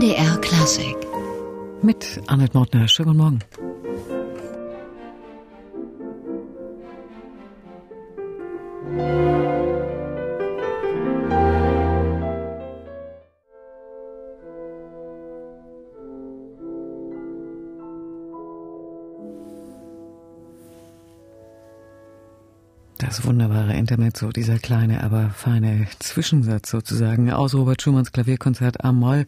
MDR 0.00 0.38
Klassik. 0.40 0.96
Mit 1.82 2.22
Annette 2.26 2.56
Mortner. 2.56 2.88
Schönen 2.88 3.08
guten 3.08 3.18
Morgen. 3.18 3.38
Das 23.00 23.24
wunderbare 23.24 23.74
Intermezzo, 23.74 24.30
dieser 24.30 24.58
kleine, 24.58 25.02
aber 25.02 25.30
feine 25.30 25.86
Zwischensatz 25.98 26.70
sozusagen 26.70 27.30
aus 27.30 27.54
Robert 27.54 27.82
Schumanns 27.82 28.12
Klavierkonzert 28.12 28.84
am 28.84 29.00
Moll, 29.00 29.26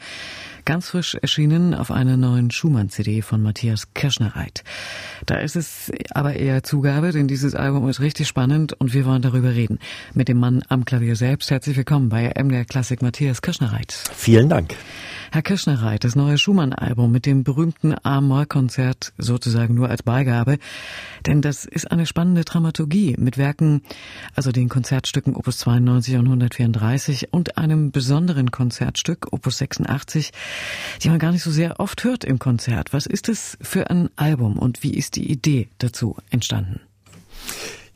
ganz 0.64 0.89
frisch 0.90 1.14
erschienen 1.14 1.75
auf 1.75 1.90
einer 1.90 2.16
neuen 2.16 2.50
Schumann-CD 2.50 3.22
von 3.22 3.43
Matthias 3.43 3.93
Kirschnerreit. 3.94 4.64
Da 5.26 5.36
ist 5.36 5.57
es 5.57 5.90
aber 6.11 6.35
eher 6.35 6.62
Zugabe, 6.62 7.12
denn 7.12 7.29
dieses 7.29 7.54
Album 7.54 7.88
ist 7.88 8.00
richtig 8.00 8.29
spannend 8.29 8.72
und 8.72 8.94
wir 8.94 9.04
wollen 9.04 9.22
darüber 9.22 9.54
reden. 9.54 9.79
Mit 10.14 10.29
dem 10.29 10.38
Mann 10.38 10.62
am 10.68 10.85
Klavier 10.85 11.16
selbst. 11.16 11.50
Herzlich 11.50 11.76
willkommen 11.76 12.08
bei 12.08 12.32
MDR 12.36 12.64
Klassik 12.64 13.02
Matthias 13.02 13.43
Kirschnerreit. 13.43 13.93
Vielen 14.14 14.48
Dank. 14.48 14.75
Herr 15.35 15.41
Kirschnerreit, 15.41 16.04
das 16.04 16.14
neue 16.14 16.36
Schumann-Album 16.36 17.11
mit 17.11 17.25
dem 17.25 17.43
berühmten 17.43 17.95
A-Moll-Konzert 18.03 19.14
sozusagen 19.17 19.75
nur 19.75 19.89
als 19.89 20.03
Beigabe. 20.03 20.58
Denn 21.25 21.41
das 21.41 21.64
ist 21.64 21.91
eine 21.91 22.05
spannende 22.05 22.45
Dramaturgie 22.45 23.17
mit 23.18 23.39
Werken, 23.39 23.81
also 24.35 24.53
den 24.53 24.68
Konzertstücken 24.68 25.35
Opus 25.35 25.57
92 25.57 26.17
und 26.17 26.27
134 26.27 27.32
und 27.32 27.57
einem 27.57 27.93
besonderen 27.93 28.50
Konzertstück 28.50 29.32
Opus 29.32 29.57
86, 29.57 30.32
die 31.03 31.08
man 31.08 31.18
gar 31.18 31.33
nicht 31.33 31.43
so 31.43 31.50
sehr 31.50 31.80
oft 31.80 32.05
hört 32.05 32.24
im 32.24 32.39
Konzert. 32.39 32.92
Was 32.92 33.06
ist 33.06 33.30
es 33.30 33.56
für 33.62 33.89
ein 33.89 34.11
Album 34.17 34.58
und 34.58 34.83
wie 34.83 34.92
ist 34.92 35.17
die 35.17 35.33
Idee 35.33 35.69
dazu 35.78 36.14
entstanden? 36.28 36.78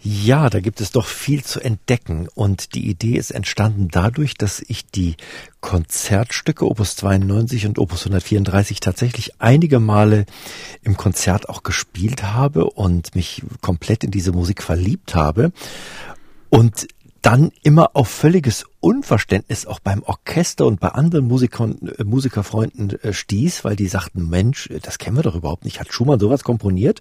Ja, 0.09 0.51
da 0.51 0.61
gibt 0.61 0.81
es 0.81 0.93
doch 0.93 1.09
viel 1.09 1.43
zu 1.43 1.59
entdecken 1.59 2.29
und 2.33 2.77
die 2.77 2.89
Idee 2.89 3.17
ist 3.17 3.33
entstanden 3.33 3.89
dadurch, 3.91 4.35
dass 4.35 4.63
ich 4.69 4.87
die 4.87 5.17
Konzertstücke 5.61 6.65
Opus 6.65 6.95
92 6.95 7.67
und 7.67 7.81
Opus 7.81 8.03
134 8.03 8.79
tatsächlich 8.79 9.41
einige 9.41 9.81
Male 9.81 10.27
im 10.83 10.97
Konzert 10.97 11.49
auch 11.49 11.65
gespielt 11.65 12.23
habe 12.23 12.67
und 12.67 13.17
mich 13.17 13.43
komplett 13.63 14.05
in 14.05 14.13
diese 14.13 14.31
Musik 14.31 14.63
verliebt 14.63 15.17
habe. 15.17 15.51
Und 16.51 16.87
dann 17.27 17.51
immer 17.65 17.91
auf 17.95 18.09
völliges 18.09 18.67
Unverständnis 18.79 19.67
auch 19.67 19.81
beim 19.81 20.05
Orchester 20.05 20.65
und 20.65 20.79
bei 20.79 20.91
anderen 20.91 21.27
Musikern, 21.27 21.77
äh, 21.99 22.05
Musikerfreunden 22.05 23.03
äh, 23.03 23.13
stieß, 23.13 23.65
weil 23.65 23.75
die 23.75 23.89
sagten, 23.89 24.29
Mensch, 24.29 24.69
das 24.83 24.99
kennen 24.99 25.17
wir 25.17 25.25
doch 25.25 25.35
überhaupt 25.35 25.65
nicht. 25.65 25.81
Hat 25.81 25.93
Schumann 25.93 26.21
sowas 26.21 26.45
komponiert? 26.45 27.01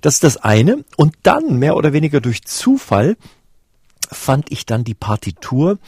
Das 0.00 0.14
ist 0.14 0.24
das 0.24 0.36
eine. 0.36 0.84
Und 0.96 1.14
dann, 1.22 1.60
mehr 1.60 1.76
oder 1.76 1.92
weniger 1.92 2.20
durch 2.20 2.42
Zufall, 2.42 3.16
fand 4.10 4.50
ich 4.50 4.66
dann 4.66 4.82
die 4.82 4.94
Partitur 4.94 5.78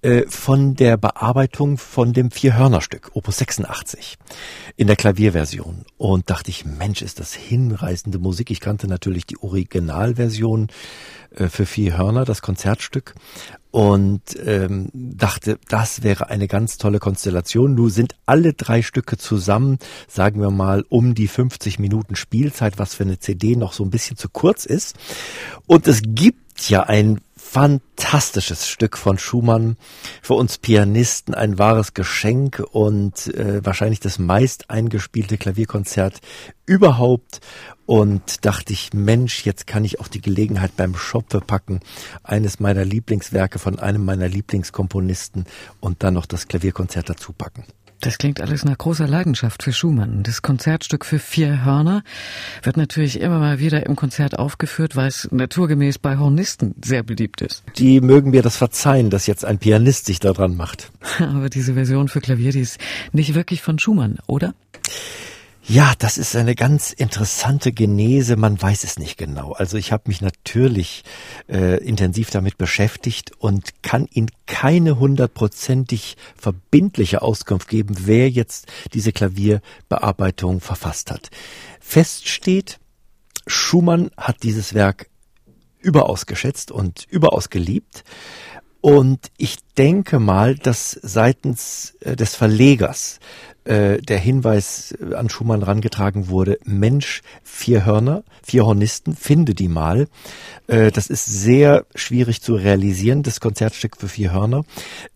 äh, 0.00 0.22
von 0.28 0.76
der 0.76 0.96
Bearbeitung 0.96 1.76
von 1.76 2.12
dem 2.12 2.30
Vier-Hörner-Stück, 2.30 3.10
Opus 3.14 3.38
86, 3.38 4.16
in 4.78 4.86
der 4.86 4.94
Klavierversion. 4.94 5.84
Und 5.96 6.30
dachte 6.30 6.50
ich, 6.50 6.64
Mensch, 6.64 7.02
ist 7.02 7.18
das 7.18 7.34
hinreißende 7.34 8.20
Musik. 8.20 8.52
Ich 8.52 8.60
kannte 8.60 8.86
natürlich 8.86 9.26
die 9.26 9.36
Originalversion 9.36 10.68
äh, 11.34 11.48
für 11.48 11.66
vier 11.66 11.98
Hörner, 11.98 12.24
das 12.24 12.42
Konzertstück. 12.42 13.16
Und 13.72 14.22
ähm, 14.46 14.88
dachte, 14.94 15.58
das 15.68 16.04
wäre 16.04 16.30
eine 16.30 16.46
ganz 16.46 16.78
tolle 16.78 17.00
Konstellation. 17.00 17.74
Nun 17.74 17.90
sind 17.90 18.14
alle 18.24 18.54
drei 18.54 18.82
Stücke 18.82 19.18
zusammen, 19.18 19.78
sagen 20.06 20.40
wir 20.40 20.52
mal, 20.52 20.84
um 20.88 21.16
die 21.16 21.26
50 21.26 21.80
Minuten 21.80 22.14
Spielzeit, 22.14 22.78
was 22.78 22.94
für 22.94 23.02
eine 23.02 23.18
CD 23.18 23.56
noch 23.56 23.72
so 23.72 23.82
ein 23.82 23.90
bisschen 23.90 24.16
zu 24.16 24.28
kurz 24.28 24.64
ist. 24.64 24.96
Und 25.66 25.88
es 25.88 26.02
gibt 26.04 26.70
ja 26.70 26.84
ein 26.84 27.18
fantastisches 27.48 28.68
Stück 28.68 28.98
von 28.98 29.18
Schumann. 29.18 29.76
Für 30.22 30.34
uns 30.34 30.58
Pianisten 30.58 31.34
ein 31.34 31.58
wahres 31.58 31.94
Geschenk 31.94 32.62
und 32.72 33.34
äh, 33.34 33.64
wahrscheinlich 33.64 34.00
das 34.00 34.18
meist 34.18 34.68
eingespielte 34.68 35.38
Klavierkonzert 35.38 36.20
überhaupt. 36.66 37.40
Und 37.86 38.44
dachte 38.44 38.74
ich, 38.74 38.92
Mensch, 38.92 39.46
jetzt 39.46 39.66
kann 39.66 39.82
ich 39.82 39.98
auch 39.98 40.08
die 40.08 40.20
Gelegenheit 40.20 40.76
beim 40.76 40.94
Schopfe 40.94 41.40
packen, 41.40 41.80
eines 42.22 42.60
meiner 42.60 42.84
Lieblingswerke 42.84 43.58
von 43.58 43.78
einem 43.78 44.04
meiner 44.04 44.28
Lieblingskomponisten 44.28 45.46
und 45.80 46.02
dann 46.02 46.14
noch 46.14 46.26
das 46.26 46.48
Klavierkonzert 46.48 47.08
dazu 47.08 47.32
packen. 47.32 47.64
Das 48.00 48.18
klingt 48.18 48.40
alles 48.40 48.64
nach 48.64 48.78
großer 48.78 49.08
Leidenschaft 49.08 49.62
für 49.62 49.72
Schumann. 49.72 50.22
Das 50.22 50.42
Konzertstück 50.42 51.04
für 51.04 51.18
vier 51.18 51.64
Hörner 51.64 52.02
wird 52.62 52.76
natürlich 52.76 53.20
immer 53.20 53.38
mal 53.38 53.58
wieder 53.58 53.84
im 53.86 53.96
Konzert 53.96 54.38
aufgeführt, 54.38 54.94
weil 54.94 55.08
es 55.08 55.28
naturgemäß 55.32 55.98
bei 55.98 56.16
Hornisten 56.16 56.74
sehr 56.84 57.02
beliebt 57.02 57.40
ist. 57.40 57.64
Die 57.76 58.00
mögen 58.00 58.30
mir 58.30 58.42
das 58.42 58.56
verzeihen, 58.56 59.10
dass 59.10 59.26
jetzt 59.26 59.44
ein 59.44 59.58
Pianist 59.58 60.06
sich 60.06 60.20
daran 60.20 60.56
macht. 60.56 60.92
Aber 61.18 61.48
diese 61.48 61.74
Version 61.74 62.08
für 62.08 62.20
Klavier, 62.20 62.52
die 62.52 62.60
ist 62.60 62.78
nicht 63.12 63.34
wirklich 63.34 63.62
von 63.62 63.78
Schumann, 63.78 64.18
oder? 64.26 64.54
Ja, 65.70 65.92
das 65.98 66.16
ist 66.16 66.34
eine 66.34 66.54
ganz 66.54 66.92
interessante 66.94 67.72
Genese. 67.72 68.36
Man 68.36 68.60
weiß 68.60 68.84
es 68.84 68.98
nicht 68.98 69.18
genau. 69.18 69.52
Also 69.52 69.76
ich 69.76 69.92
habe 69.92 70.04
mich 70.06 70.22
natürlich 70.22 71.04
äh, 71.46 71.76
intensiv 71.84 72.30
damit 72.30 72.56
beschäftigt 72.56 73.32
und 73.36 73.82
kann 73.82 74.06
Ihnen 74.10 74.30
keine 74.46 74.98
hundertprozentig 74.98 76.16
verbindliche 76.38 77.20
Auskunft 77.20 77.68
geben, 77.68 77.96
wer 78.06 78.30
jetzt 78.30 78.66
diese 78.94 79.12
Klavierbearbeitung 79.12 80.62
verfasst 80.62 81.10
hat. 81.10 81.28
Fest 81.80 82.28
steht, 82.28 82.80
Schumann 83.46 84.10
hat 84.16 84.44
dieses 84.44 84.72
Werk 84.72 85.10
überaus 85.80 86.24
geschätzt 86.24 86.70
und 86.70 87.04
überaus 87.10 87.50
geliebt. 87.50 88.04
Und 88.80 89.30
ich 89.36 89.56
denke 89.76 90.18
mal, 90.18 90.54
dass 90.54 90.92
seitens 91.02 91.96
äh, 92.00 92.16
des 92.16 92.34
Verlegers 92.36 93.18
äh, 93.68 94.00
der 94.00 94.18
Hinweis 94.18 94.92
äh, 94.92 95.14
an 95.14 95.28
Schumann 95.28 95.62
rangetragen 95.62 96.28
wurde, 96.28 96.58
Mensch, 96.64 97.20
vier 97.44 97.84
Hörner, 97.84 98.24
vier 98.42 98.64
Hornisten, 98.64 99.14
finde 99.14 99.54
die 99.54 99.68
mal. 99.68 100.08
Äh, 100.68 100.90
das 100.90 101.08
ist 101.08 101.26
sehr 101.26 101.84
schwierig 101.94 102.40
zu 102.40 102.54
realisieren, 102.54 103.22
das 103.22 103.40
Konzertstück 103.40 103.98
für 103.98 104.08
vier 104.08 104.32
Hörner. 104.32 104.64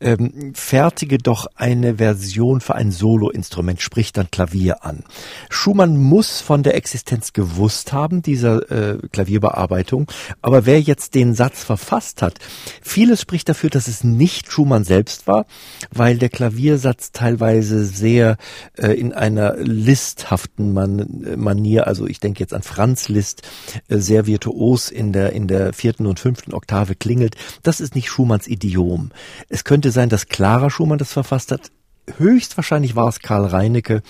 Ähm, 0.00 0.52
fertige 0.54 1.16
doch 1.16 1.46
eine 1.56 1.96
Version 1.96 2.60
für 2.60 2.74
ein 2.74 2.90
Soloinstrument, 2.90 3.80
sprich 3.80 4.12
dann 4.12 4.30
Klavier 4.30 4.84
an. 4.84 5.04
Schumann 5.48 5.96
muss 5.96 6.42
von 6.42 6.62
der 6.62 6.74
Existenz 6.74 7.32
gewusst 7.32 7.94
haben, 7.94 8.20
dieser 8.20 8.70
äh, 8.70 8.98
Klavierbearbeitung, 9.12 10.10
aber 10.42 10.66
wer 10.66 10.80
jetzt 10.80 11.14
den 11.14 11.34
Satz 11.34 11.64
verfasst 11.64 12.20
hat, 12.20 12.38
vieles 12.82 13.22
spricht 13.22 13.48
dafür, 13.48 13.70
dass 13.70 13.88
es 13.88 14.04
nicht 14.04 14.52
Schumann 14.52 14.84
selbst 14.84 15.26
war, 15.26 15.46
weil 15.90 16.18
der 16.18 16.28
Klaviersatz 16.28 17.12
teilweise 17.12 17.84
sehr 17.84 18.36
äh, 18.76 18.92
in 18.92 19.12
einer 19.12 19.56
listhaften 19.56 20.72
Man 20.72 21.34
Manier, 21.36 21.86
also 21.86 22.06
ich 22.06 22.20
denke 22.20 22.40
jetzt 22.40 22.54
an 22.54 22.62
Franz 22.62 23.08
Liszt, 23.08 23.42
äh, 23.88 23.98
sehr 23.98 24.26
virtuos 24.26 24.90
in 24.90 25.12
der, 25.12 25.32
in 25.32 25.48
der 25.48 25.72
vierten 25.72 26.06
und 26.06 26.20
fünften 26.20 26.52
Oktave 26.52 26.94
klingelt. 26.94 27.36
Das 27.62 27.80
ist 27.80 27.94
nicht 27.94 28.08
Schumanns 28.08 28.48
Idiom. 28.48 29.10
Es 29.48 29.64
könnte 29.64 29.90
sein, 29.90 30.08
dass 30.08 30.26
Clara 30.26 30.70
Schumann 30.70 30.98
das 30.98 31.12
verfasst 31.12 31.52
hat. 31.52 31.70
Höchstwahrscheinlich 32.16 32.96
war 32.96 33.08
es 33.08 33.20
Karl 33.20 33.46
Reinecke. 33.46 34.02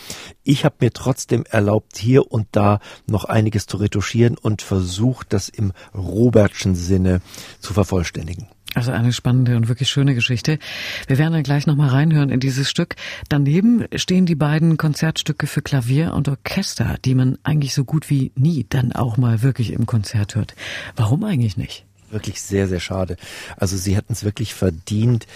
Ich 0.42 0.64
habe 0.64 0.76
mir 0.80 0.92
trotzdem 0.92 1.44
erlaubt, 1.48 1.98
hier 1.98 2.32
und 2.32 2.48
da 2.52 2.80
noch 3.06 3.26
einiges 3.26 3.66
zu 3.66 3.76
retuschieren 3.76 4.38
und 4.38 4.62
versucht, 4.62 5.32
das 5.32 5.50
im 5.50 5.72
Robertschen 5.94 6.74
Sinne 6.74 7.20
zu 7.60 7.74
vervollständigen. 7.74 8.48
Also 8.74 8.90
eine 8.90 9.12
spannende 9.12 9.56
und 9.56 9.68
wirklich 9.68 9.90
schöne 9.90 10.14
Geschichte. 10.14 10.58
Wir 11.06 11.18
werden 11.18 11.34
dann 11.34 11.42
gleich 11.42 11.66
nochmal 11.66 11.90
reinhören 11.90 12.30
in 12.30 12.40
dieses 12.40 12.70
Stück. 12.70 12.96
Daneben 13.28 13.84
stehen 13.96 14.24
die 14.24 14.34
beiden 14.34 14.78
Konzertstücke 14.78 15.46
für 15.46 15.60
Klavier 15.60 16.14
und 16.14 16.28
Orchester, 16.28 16.96
die 17.04 17.14
man 17.14 17.38
eigentlich 17.42 17.74
so 17.74 17.84
gut 17.84 18.08
wie 18.08 18.32
nie 18.34 18.64
dann 18.68 18.92
auch 18.92 19.18
mal 19.18 19.42
wirklich 19.42 19.72
im 19.72 19.84
Konzert 19.84 20.36
hört. 20.36 20.54
Warum 20.96 21.24
eigentlich 21.24 21.56
nicht? 21.56 21.84
Wirklich 22.10 22.40
sehr, 22.40 22.68
sehr 22.68 22.80
schade. 22.80 23.16
Also 23.56 23.76
sie 23.76 23.96
hätten 23.96 24.12
es 24.12 24.24
wirklich 24.24 24.54
verdient. 24.54 25.26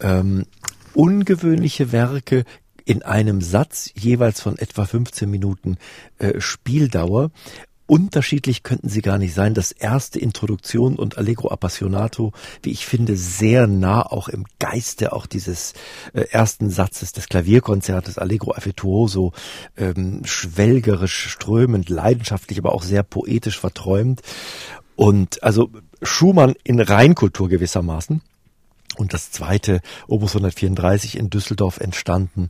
Ähm, 0.00 0.46
ungewöhnliche 0.94 1.92
Werke 1.92 2.44
in 2.86 3.02
einem 3.02 3.40
Satz, 3.40 3.90
jeweils 3.94 4.40
von 4.40 4.56
etwa 4.56 4.86
15 4.86 5.30
Minuten 5.30 5.76
äh, 6.18 6.40
Spieldauer 6.40 7.30
unterschiedlich 7.86 8.62
könnten 8.62 8.88
sie 8.88 9.02
gar 9.02 9.18
nicht 9.18 9.34
sein. 9.34 9.54
Das 9.54 9.72
erste 9.72 10.18
Introduktion 10.18 10.96
und 10.96 11.18
Allegro 11.18 11.50
Appassionato, 11.50 12.32
wie 12.62 12.70
ich 12.70 12.86
finde, 12.86 13.16
sehr 13.16 13.66
nah 13.66 14.02
auch 14.02 14.28
im 14.28 14.44
Geiste 14.58 15.12
auch 15.12 15.26
dieses 15.26 15.74
äh, 16.12 16.22
ersten 16.30 16.70
Satzes 16.70 17.12
des 17.12 17.28
Klavierkonzertes 17.28 18.18
Allegro 18.18 18.52
Affettuoso, 18.52 19.32
ähm, 19.76 20.22
schwelgerisch, 20.24 21.28
strömend, 21.28 21.88
leidenschaftlich, 21.88 22.58
aber 22.58 22.72
auch 22.72 22.82
sehr 22.82 23.02
poetisch 23.02 23.58
verträumt. 23.58 24.22
Und 24.96 25.42
also 25.42 25.70
Schumann 26.02 26.54
in 26.64 26.80
Reinkultur 26.80 27.48
gewissermaßen. 27.48 28.22
und 28.96 29.12
das 29.12 29.30
zweite 29.30 29.80
Opus 30.08 30.30
134 30.30 31.18
in 31.18 31.28
Düsseldorf 31.28 31.80
entstanden, 31.80 32.48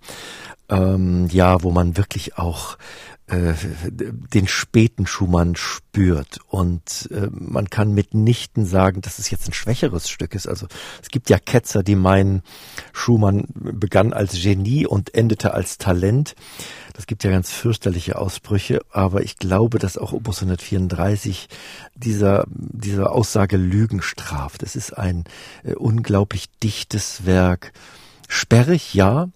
ähm, 0.68 1.28
ja, 1.30 1.62
wo 1.62 1.72
man 1.72 1.96
wirklich 1.96 2.38
auch 2.38 2.78
äh, 3.28 3.54
den 3.90 4.46
späten 4.46 5.06
Schumann 5.06 5.56
spürt 5.56 6.38
und 6.46 7.08
äh, 7.10 7.28
man 7.30 7.68
kann 7.70 7.92
mitnichten 7.92 8.64
sagen, 8.66 9.00
dass 9.00 9.18
es 9.18 9.30
jetzt 9.30 9.48
ein 9.48 9.52
schwächeres 9.52 10.08
Stück 10.08 10.34
ist. 10.34 10.46
Also 10.46 10.68
es 11.02 11.08
gibt 11.08 11.28
ja 11.28 11.38
Ketzer, 11.38 11.82
die 11.82 11.96
meinen, 11.96 12.42
Schumann 12.92 13.48
begann 13.54 14.12
als 14.12 14.40
Genie 14.40 14.86
und 14.86 15.14
endete 15.14 15.54
als 15.54 15.78
Talent. 15.78 16.36
Das 16.92 17.06
gibt 17.06 17.24
ja 17.24 17.30
ganz 17.32 17.50
fürchterliche 17.50 18.16
Ausbrüche, 18.16 18.80
aber 18.90 19.22
ich 19.22 19.38
glaube, 19.38 19.80
dass 19.80 19.98
auch 19.98 20.12
Opus 20.12 20.42
134 20.42 21.48
dieser, 21.96 22.44
dieser 22.48 23.12
Aussage 23.12 23.56
Lügen 23.56 24.02
straft. 24.02 24.62
Es 24.62 24.76
ist 24.76 24.96
ein 24.96 25.24
äh, 25.64 25.74
unglaublich 25.74 26.46
dichtes 26.62 27.26
Werk. 27.26 27.72
Sperrig, 28.28 28.94
ja, 28.94 29.28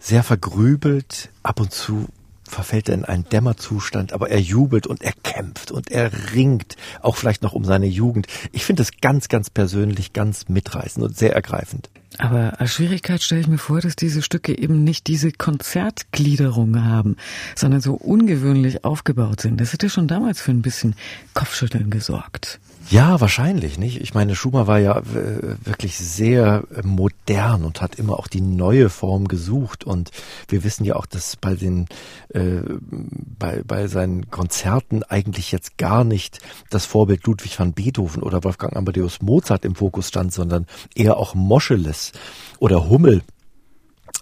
sehr 0.00 0.24
vergrübelt, 0.24 1.30
ab 1.44 1.60
und 1.60 1.72
zu 1.72 2.08
verfällt 2.52 2.88
er 2.88 2.94
in 2.94 3.04
einen 3.04 3.28
Dämmerzustand, 3.28 4.12
aber 4.12 4.30
er 4.30 4.40
jubelt 4.40 4.86
und 4.86 5.02
er 5.02 5.12
kämpft 5.22 5.70
und 5.70 5.90
er 5.90 6.10
ringt, 6.34 6.76
auch 7.00 7.16
vielleicht 7.16 7.42
noch 7.42 7.52
um 7.52 7.64
seine 7.64 7.86
Jugend. 7.86 8.26
Ich 8.52 8.64
finde 8.64 8.82
es 8.82 8.90
ganz, 9.00 9.28
ganz 9.28 9.50
persönlich 9.50 10.12
ganz 10.12 10.48
mitreißend 10.48 11.04
und 11.04 11.16
sehr 11.16 11.34
ergreifend. 11.34 11.90
Aber 12.18 12.60
als 12.60 12.74
Schwierigkeit 12.74 13.22
stelle 13.22 13.40
ich 13.40 13.48
mir 13.48 13.58
vor, 13.58 13.80
dass 13.80 13.96
diese 13.96 14.22
Stücke 14.22 14.56
eben 14.56 14.84
nicht 14.84 15.06
diese 15.06 15.32
Konzertgliederung 15.32 16.84
haben, 16.84 17.16
sondern 17.56 17.80
so 17.80 17.94
ungewöhnlich 17.94 18.84
aufgebaut 18.84 19.40
sind. 19.40 19.60
Das 19.60 19.72
hätte 19.72 19.88
schon 19.88 20.08
damals 20.08 20.40
für 20.40 20.50
ein 20.50 20.62
bisschen 20.62 20.94
Kopfschütteln 21.32 21.90
gesorgt. 21.90 22.60
Ja, 22.90 23.20
wahrscheinlich, 23.20 23.78
nicht? 23.78 24.00
Ich 24.00 24.14
meine, 24.14 24.34
Schumer 24.34 24.66
war 24.66 24.78
ja 24.78 24.98
äh, 24.98 25.56
wirklich 25.64 25.96
sehr 25.96 26.64
äh, 26.74 26.82
modern 26.82 27.64
und 27.64 27.80
hat 27.80 27.94
immer 27.94 28.18
auch 28.18 28.26
die 28.26 28.40
neue 28.40 28.90
Form 28.90 29.28
gesucht. 29.28 29.84
Und 29.84 30.10
wir 30.48 30.64
wissen 30.64 30.84
ja 30.84 30.96
auch, 30.96 31.06
dass 31.06 31.36
bei 31.36 31.54
den, 31.54 31.86
äh, 32.30 32.60
bei, 32.90 33.62
bei 33.66 33.86
seinen 33.86 34.30
Konzerten 34.30 35.02
eigentlich 35.04 35.52
jetzt 35.52 35.78
gar 35.78 36.04
nicht 36.04 36.40
das 36.70 36.84
Vorbild 36.84 37.26
Ludwig 37.26 37.58
van 37.58 37.72
Beethoven 37.72 38.22
oder 38.22 38.44
Wolfgang 38.44 38.76
Amadeus 38.76 39.22
Mozart 39.22 39.64
im 39.64 39.74
Fokus 39.74 40.08
stand, 40.08 40.32
sondern 40.32 40.66
eher 40.94 41.16
auch 41.16 41.34
Moscheles 41.34 42.12
oder 42.58 42.88
Hummel, 42.88 43.22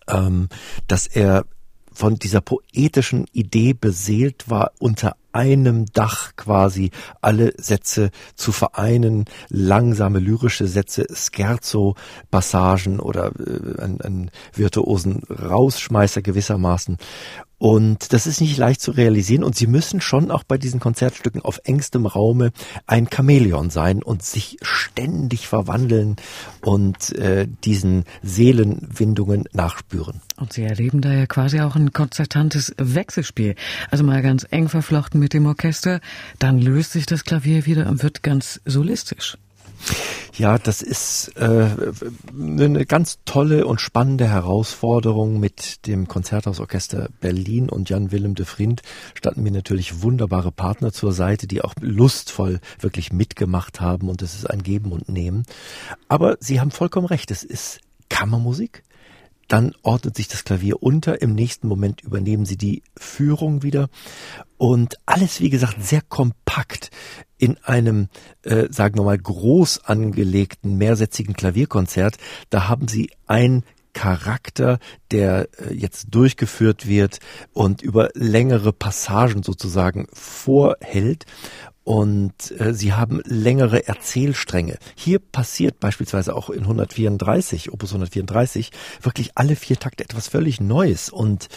ähm, 0.09 0.49
dass 0.87 1.07
er 1.07 1.45
von 1.93 2.17
dieser 2.17 2.41
poetischen 2.41 3.27
Idee 3.33 3.73
beseelt 3.73 4.49
war, 4.49 4.73
unter 4.79 5.17
einem 5.33 5.87
Dach 5.93 6.33
quasi 6.37 6.91
alle 7.21 7.53
Sätze 7.57 8.11
zu 8.35 8.53
vereinen, 8.53 9.27
langsame 9.49 10.19
lyrische 10.19 10.67
Sätze, 10.67 11.07
Scherzo-Passagen 11.13 13.01
oder 13.01 13.33
äh, 13.39 13.81
einen 13.81 14.31
virtuosen 14.55 15.23
Rausschmeißer 15.29 16.23
gewissermaßen. 16.23 16.97
Und 17.59 18.15
das 18.15 18.27
ist 18.27 18.41
nicht 18.41 18.57
leicht 18.57 18.81
zu 18.81 18.91
realisieren 18.91 19.45
und 19.45 19.55
sie 19.55 19.67
müssen 19.67 20.01
schon 20.01 20.31
auch 20.31 20.45
bei 20.45 20.57
diesen 20.57 20.81
Konzertstücken 20.81 21.43
auf 21.43 21.61
engstem 21.65 22.07
Raume 22.07 22.53
ein 22.87 23.07
Chamäleon 23.15 23.69
sein 23.69 24.03
und 24.03 24.23
sich 24.23 24.57
ständig 24.63 25.47
verwandeln 25.47 26.17
und 26.63 27.15
äh, 27.17 27.47
diesen 27.63 28.05
Seelenwindungen 28.23 29.45
nachspüren. 29.53 30.23
Und 30.41 30.55
Sie 30.55 30.63
erleben 30.63 31.03
da 31.03 31.13
ja 31.13 31.27
quasi 31.27 31.61
auch 31.61 31.77
ein 31.77 31.93
konzertantes 31.93 32.75
Wechselspiel. 32.79 33.55
Also 33.91 34.05
mal 34.05 34.23
ganz 34.23 34.47
eng 34.51 34.69
verflochten 34.69 35.21
mit 35.21 35.35
dem 35.35 35.47
Orchester, 35.47 36.01
dann 36.39 36.59
löst 36.59 36.93
sich 36.93 37.05
das 37.05 37.25
Klavier 37.25 37.67
wieder 37.67 37.89
und 37.89 38.03
wird 38.03 38.23
ganz 38.23 38.61
solistisch. 38.65 39.37
Ja, 40.35 40.59
das 40.59 40.81
ist 40.81 41.37
äh, 41.37 41.69
eine 42.39 42.87
ganz 42.87 43.19
tolle 43.25 43.67
und 43.67 43.81
spannende 43.81 44.29
Herausforderung 44.29 45.39
mit 45.41 45.87
dem 45.87 46.09
Konzerthausorchester 46.09 47.09
Berlin 47.21 47.69
und 47.69 47.91
Jan 47.91 48.11
Willem 48.11 48.35
de 48.35 48.47
Vriend 48.47 48.83
standen 49.15 49.43
mir 49.43 49.53
natürlich 49.53 50.03
wunderbare 50.03 50.53
Partner 50.53 50.93
zur 50.93 51.13
Seite, 51.13 51.47
die 51.47 51.63
auch 51.63 51.75
lustvoll 51.81 52.61
wirklich 52.79 53.13
mitgemacht 53.13 53.81
haben 53.81 54.09
und 54.09 54.23
es 54.23 54.35
ist 54.35 54.49
ein 54.49 54.63
Geben 54.63 54.93
und 54.93 55.09
Nehmen. 55.09 55.45
Aber 56.09 56.37
Sie 56.41 56.61
haben 56.61 56.71
vollkommen 56.71 57.07
recht, 57.07 57.31
es 57.31 57.43
ist 57.43 57.81
Kammermusik. 58.09 58.83
Dann 59.51 59.75
ordnet 59.83 60.17
sich 60.17 60.29
das 60.29 60.45
Klavier 60.45 60.81
unter. 60.81 61.21
Im 61.21 61.35
nächsten 61.35 61.67
Moment 61.67 62.03
übernehmen 62.03 62.47
Sie 62.47 62.57
die 62.57 62.85
Führung 62.97 63.65
wieder. 63.65 63.89
Und 64.59 64.95
alles, 65.07 65.41
wie 65.41 65.51
gesagt, 65.51 65.83
sehr 65.83 66.03
kompakt 66.03 66.93
in 67.37 67.59
einem, 67.65 68.07
äh, 68.43 68.69
sagen 68.71 68.97
wir 68.97 69.03
mal, 69.03 69.19
groß 69.19 69.85
angelegten, 69.87 70.79
mehrsätzigen 70.79 71.35
Klavierkonzert. 71.35 72.17
Da 72.51 72.69
haben 72.69 72.87
Sie 72.87 73.11
ein 73.27 73.65
Charakter, 73.93 74.79
der 75.11 75.49
äh, 75.59 75.75
jetzt 75.75 76.15
durchgeführt 76.15 76.87
wird 76.87 77.19
und 77.53 77.83
über 77.83 78.11
längere 78.15 78.73
Passagen 78.73 79.43
sozusagen 79.43 80.07
vorhält 80.13 81.27
und 81.83 82.61
äh, 82.61 82.75
sie 82.75 82.93
haben 82.93 83.23
längere 83.25 83.89
Erzählstränge. 83.89 84.79
Hier 84.95 85.19
passiert 85.19 85.81
beispielsweise 85.81 86.37
auch 86.37 86.51
in 86.51 86.63
134, 86.63 87.73
Opus 87.73 87.91
134, 87.91 88.71
wirklich 89.01 89.33
alle 89.35 89.57
vier 89.57 89.79
Takte 89.79 90.05
etwas 90.05 90.29
völlig 90.29 90.61
Neues. 90.61 91.09
Und 91.09 91.49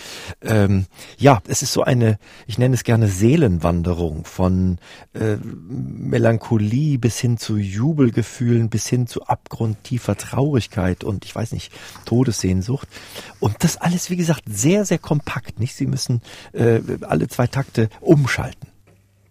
ähm, 0.42 0.86
ja, 1.18 1.42
es 1.48 1.62
ist 1.62 1.74
so 1.74 1.84
eine, 1.84 2.18
ich 2.48 2.58
nenne 2.58 2.74
es 2.74 2.86
gerne 2.86 3.10
Seelenwanderung 3.10 4.24
von 4.24 4.80
äh, 5.14 5.36
Melancholie 5.44 6.98
bis 6.98 7.20
hin 7.20 7.38
zu 7.38 7.58
Jubelgefühlen, 7.58 8.70
bis 8.70 8.88
hin 8.88 9.08
zu 9.08 9.24
abgrundtiefer 9.24 10.16
Traurigkeit 10.16 11.04
und 11.04 11.26
ich 11.26 11.36
weiß 11.36 11.52
nicht, 11.52 11.72
Todessehnsucht. 12.06 12.88
Und 13.42 13.58
das 13.60 13.76
alles, 13.76 14.10
wie 14.10 14.18
gesagt, 14.18 14.44
sehr, 14.48 14.86
sehr 14.86 15.00
kompakt. 15.00 15.60
Nicht? 15.60 15.76
Sie 15.76 15.86
müssen 15.86 16.22
äh, 16.54 16.80
alle 17.02 17.28
zwei 17.28 17.48
Takte 17.48 17.90
umschalten. 18.00 18.73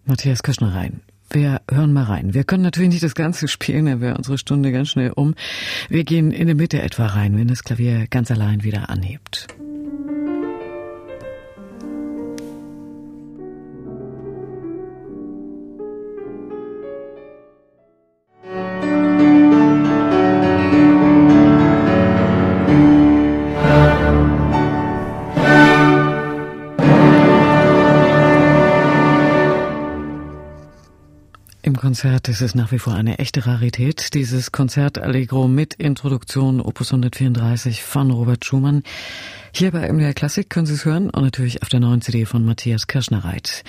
Matthias 0.05 0.43
Kirschner 0.43 0.75
rein. 0.75 1.01
Wir 1.29 1.61
hören 1.69 1.93
mal 1.93 2.03
rein. 2.03 2.33
Wir 2.33 2.43
können 2.43 2.63
natürlich 2.63 2.89
nicht 2.89 3.03
das 3.03 3.15
Ganze 3.15 3.47
spielen, 3.47 3.85
dann 3.87 4.01
wäre 4.01 4.15
unsere 4.15 4.37
Stunde 4.37 4.71
ganz 4.71 4.89
schnell 4.89 5.11
um. 5.11 5.33
Wir 5.89 6.03
gehen 6.03 6.31
in 6.31 6.47
der 6.47 6.55
Mitte 6.55 6.81
etwa 6.81 7.07
rein, 7.07 7.37
wenn 7.37 7.47
das 7.47 7.63
Klavier 7.63 8.05
ganz 8.07 8.29
allein 8.29 8.63
wieder 8.63 8.89
anhebt. 8.89 9.47
Konzert 32.03 32.27
ist 32.27 32.41
es 32.41 32.53
nach 32.53 32.73
wie 32.73 32.79
vor 32.79 32.95
eine 32.95 33.17
echte 33.19 33.45
Rarität. 33.45 34.13
Dieses 34.13 34.51
Konzert 34.51 34.97
Allegro 34.97 35.47
mit 35.47 35.75
Introduktion 35.75 36.59
Opus 36.59 36.91
134 36.91 37.81
von 37.81 38.11
Robert 38.11 38.43
Schumann. 38.43 38.83
Hier 39.53 39.71
bei 39.71 39.89
MDR 39.89 40.13
Klassik 40.13 40.49
können 40.49 40.65
Sie 40.65 40.73
es 40.73 40.83
hören 40.83 41.09
und 41.09 41.23
natürlich 41.23 41.61
auf 41.61 41.69
der 41.69 41.79
neuen 41.79 42.01
CD 42.01 42.25
von 42.25 42.43
Matthias 42.43 42.87
Kirschnerreit. 42.87 43.63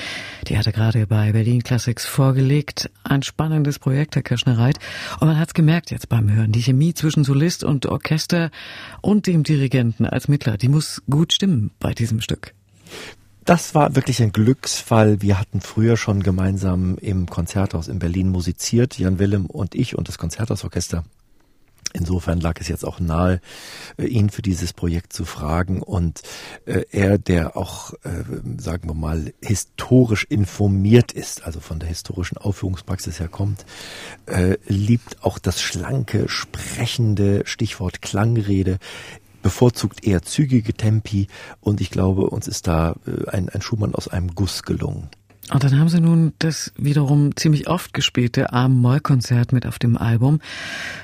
Die 0.49 0.59
hat 0.59 0.67
er 0.67 0.73
gerade 0.73 1.07
bei 1.07 1.31
Berlin 1.31 1.63
Classics 1.63 2.07
vorgelegt. 2.07 2.91
Ein 3.05 3.23
spannendes 3.23 3.79
Projekt, 3.79 4.17
Herr 4.17 4.25
Kirschnerreit. 4.25 4.81
Und 5.21 5.29
man 5.29 5.39
hat 5.39 5.51
es 5.51 5.55
gemerkt 5.55 5.93
jetzt 5.93 6.09
beim 6.09 6.29
Hören. 6.29 6.51
Die 6.51 6.63
Chemie 6.63 6.93
zwischen 6.93 7.23
Solist 7.23 7.63
und 7.63 7.87
Orchester 7.87 8.51
und 9.01 9.29
dem 9.29 9.45
Dirigenten 9.45 10.07
als 10.07 10.27
Mittler, 10.27 10.57
die 10.57 10.69
muss 10.69 11.05
gut 11.09 11.33
stimmen 11.33 11.71
bei 11.79 11.95
diesem 11.95 12.21
Stück 12.21 12.53
das 13.45 13.75
war 13.75 13.95
wirklich 13.95 14.23
ein 14.23 14.33
Glücksfall. 14.33 15.21
Wir 15.21 15.39
hatten 15.39 15.61
früher 15.61 15.97
schon 15.97 16.23
gemeinsam 16.23 16.97
im 16.99 17.27
Konzerthaus 17.27 17.89
in 17.89 17.99
Berlin 17.99 18.31
musiziert, 18.31 18.99
Jan 18.99 19.19
Willem 19.19 19.47
und 19.47 19.75
ich 19.75 19.97
und 19.97 20.09
das 20.09 20.19
Konzerthausorchester. 20.19 21.05
Insofern 21.97 22.41
lag 22.41 22.61
es 22.61 22.67
jetzt 22.67 22.85
auch 22.85 22.99
nahe, 22.99 23.41
äh, 23.99 24.07
ihn 24.07 24.29
für 24.29 24.43
dieses 24.43 24.73
Projekt 24.73 25.13
zu 25.13 25.25
fragen. 25.25 25.81
Und 25.81 26.23
äh, 26.67 26.83
er, 26.91 27.19
der 27.19 27.57
auch, 27.57 27.93
äh, 28.03 28.25
sagen 28.59 28.89
wir 28.89 28.95
mal, 28.95 29.33
historisch 29.41 30.25
informiert 30.25 31.13
ist, 31.13 31.45
also 31.47 31.61
von 31.61 31.79
der 31.79 31.89
historischen 31.89 32.37
Aufführungspraxis 32.37 33.21
her 33.21 33.29
kommt, 33.29 33.65
liebt 34.67 35.23
auch 35.23 35.39
das 35.39 35.61
schlanke, 35.61 36.29
sprechende 36.29 37.43
Stichwort 37.45 38.03
Klangrede 38.03 38.79
bevorzugt 39.45 40.05
eher 40.05 40.23
zügige 40.23 40.73
Tempi 40.73 41.29
und 41.61 41.83
ich 41.83 41.91
glaube, 41.91 42.23
uns 42.23 42.49
ist 42.49 42.67
da 42.67 42.97
äh, 43.07 43.29
ein, 43.29 43.51
ein 43.51 43.61
Schumann 43.61 43.95
aus 43.95 44.09
einem 44.09 44.35
Guss 44.35 44.63
gelungen. 44.63 45.11
Und 45.53 45.63
dann 45.63 45.79
haben 45.79 45.91
sie 45.91 46.01
nun 46.01 46.33
das 46.39 46.73
wiederum 46.79 47.37
ziemlich 47.37 47.69
oft 47.69 47.93
gespielte 47.93 48.55
A-Moll-Konzert 48.55 49.53
mit 49.53 49.67
auf 49.67 49.79
dem 49.79 49.99
Album. 49.99 50.41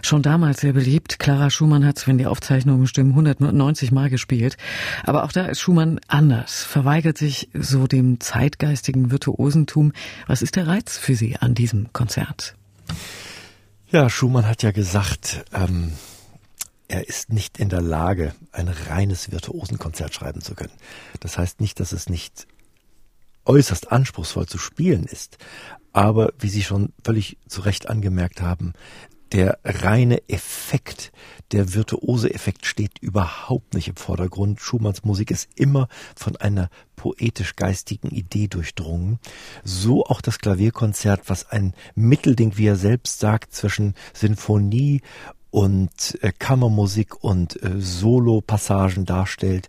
Schon 0.01 0.23
damals 0.23 0.63
sehr 0.63 0.73
beliebt. 0.73 1.19
Clara 1.19 1.51
Schumann 1.51 1.85
hat 1.85 1.99
es, 1.99 2.07
wenn 2.07 2.17
die 2.17 2.25
Aufzeichnungen 2.25 2.87
stimmen, 2.87 3.11
190 3.11 3.93
Mal 3.93 4.09
gespielt. 4.09 4.57
Aber 5.05 5.25
auch 5.25 5.33
da 5.33 5.45
ist 5.45 5.61
Schumann 5.61 6.01
anders, 6.09 6.63
verweigert 6.63 7.19
sich 7.19 7.51
so 7.53 7.87
dem 7.87 8.19
zeitgeistigen 8.21 9.11
Virtuosentum. 9.11 9.93
Was 10.27 10.41
ist 10.41 10.57
der 10.57 10.67
Reiz 10.67 10.97
für 10.97 11.15
Sie 11.15 11.37
an 11.37 11.55
diesem 11.55 11.93
Konzert? 11.93 12.55
Ja, 13.91 14.09
Schumann 14.09 14.47
hat 14.47 14.63
ja 14.63 14.71
gesagt, 14.71 15.45
ähm, 15.53 15.93
er 16.91 17.09
ist 17.09 17.33
nicht 17.33 17.59
in 17.59 17.69
der 17.69 17.81
Lage, 17.81 18.35
ein 18.51 18.69
reines 18.69 19.31
Virtuosenkonzert 19.31 20.13
schreiben 20.13 20.41
zu 20.41 20.57
können. 20.57 20.73
Das 21.21 21.39
heißt 21.39 21.61
nicht, 21.61 21.79
dass 21.79 21.93
es 21.93 22.09
nicht 22.09 22.49
äußerst 23.45 23.93
anspruchsvoll 23.93 24.47
zu 24.47 24.59
spielen 24.59 25.05
ist, 25.05 25.39
aber 25.93 26.33
wie 26.39 26.49
Sie 26.49 26.63
schon 26.63 26.93
völlig 27.05 27.39
zu 27.49 27.61
Recht 27.61 27.89
angemerkt 27.89 28.43
haben, 28.43 28.73
der 29.33 29.61
reine 29.65 30.29
Effekt, 30.29 31.13
der 31.53 31.75
virtuose 31.75 32.35
Effekt 32.35 32.67
steht 32.67 32.99
überhaupt 32.99 33.75
nicht 33.75 33.87
im 33.87 33.95
Vordergrund. 33.95 34.61
Schumanns 34.61 35.05
Musik 35.05 35.31
ist 35.31 35.49
immer 35.55 35.87
von 36.17 36.37
einer 36.37 36.69
poetisch-geistigen 36.97 38.11
Idee 38.11 38.49
durchdrungen. 38.49 39.21
So 39.63 40.05
auch 40.05 40.21
das 40.21 40.41
Klavierkonzert, 40.41 41.31
was 41.31 41.49
ein 41.49 41.75
Mittelding, 41.95 42.57
wie 42.57 42.67
er 42.67 42.77
selbst 42.77 43.21
sagt, 43.21 43.55
zwischen 43.55 43.95
Sinfonie 44.13 45.03
und 45.51 46.19
äh, 46.23 46.33
Kammermusik 46.37 47.23
und 47.23 47.63
äh, 47.63 47.81
Solo-Passagen 47.81 49.05
darstellt 49.05 49.69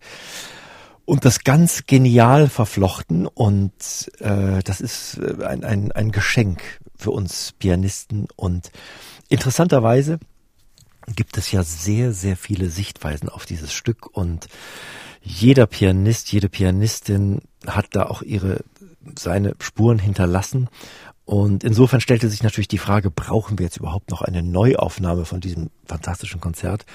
und 1.06 1.26
das 1.26 1.44
ganz 1.44 1.86
genial 1.88 2.48
verflochten 2.48 3.28
und 3.28 3.74
äh, 4.20 4.62
das 4.64 4.82
ist 4.82 5.18
äh, 5.18 5.44
ein, 5.44 5.64
ein, 5.64 5.92
ein 5.92 6.12
Geschenk 6.12 6.62
für 6.96 7.12
uns 7.12 7.54
Pianisten 7.58 8.28
und 8.36 8.72
interessanterweise 9.30 10.20
gibt 11.16 11.38
es 11.38 11.52
ja 11.52 11.64
sehr, 11.64 12.14
sehr 12.14 12.38
viele 12.38 12.70
Sichtweisen 12.70 13.30
auf 13.30 13.46
dieses 13.46 13.74
Stück 13.74 14.06
und 14.16 14.48
jeder 15.22 15.68
Pianist, 15.68 16.32
jede 16.32 16.50
Pianistin 16.50 17.42
hat 17.68 17.88
da 17.92 18.06
auch 18.06 18.22
ihre, 18.22 18.64
seine 19.18 19.56
Spuren 19.60 20.00
hinterlassen 20.00 20.70
und 21.32 21.64
insofern 21.64 22.02
stellte 22.02 22.28
sich 22.28 22.44
natürlich 22.44 22.68
die 22.68 22.78
Frage, 22.78 23.10
brauchen 23.10 23.58
wir 23.58 23.64
jetzt 23.64 23.78
überhaupt 23.78 24.12
noch 24.12 24.22
eine 24.22 24.44
Neuaufnahme 24.44 25.24
von 25.24 25.40
diesem 25.40 25.70
fantastischen 25.86 26.42
Konzert? 26.42 26.86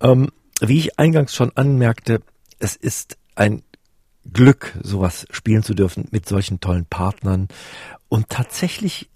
Ähm, 0.00 0.30
wie 0.62 0.78
ich 0.78 0.98
eingangs 0.98 1.34
schon 1.34 1.54
anmerkte, 1.54 2.22
es 2.58 2.74
ist 2.74 3.18
ein 3.34 3.62
Glück, 4.32 4.78
sowas 4.82 5.26
spielen 5.28 5.62
zu 5.62 5.74
dürfen 5.74 6.08
mit 6.10 6.26
solchen 6.26 6.60
tollen 6.60 6.86
Partnern. 6.86 7.48
Und 8.08 8.30
tatsächlich 8.30 9.10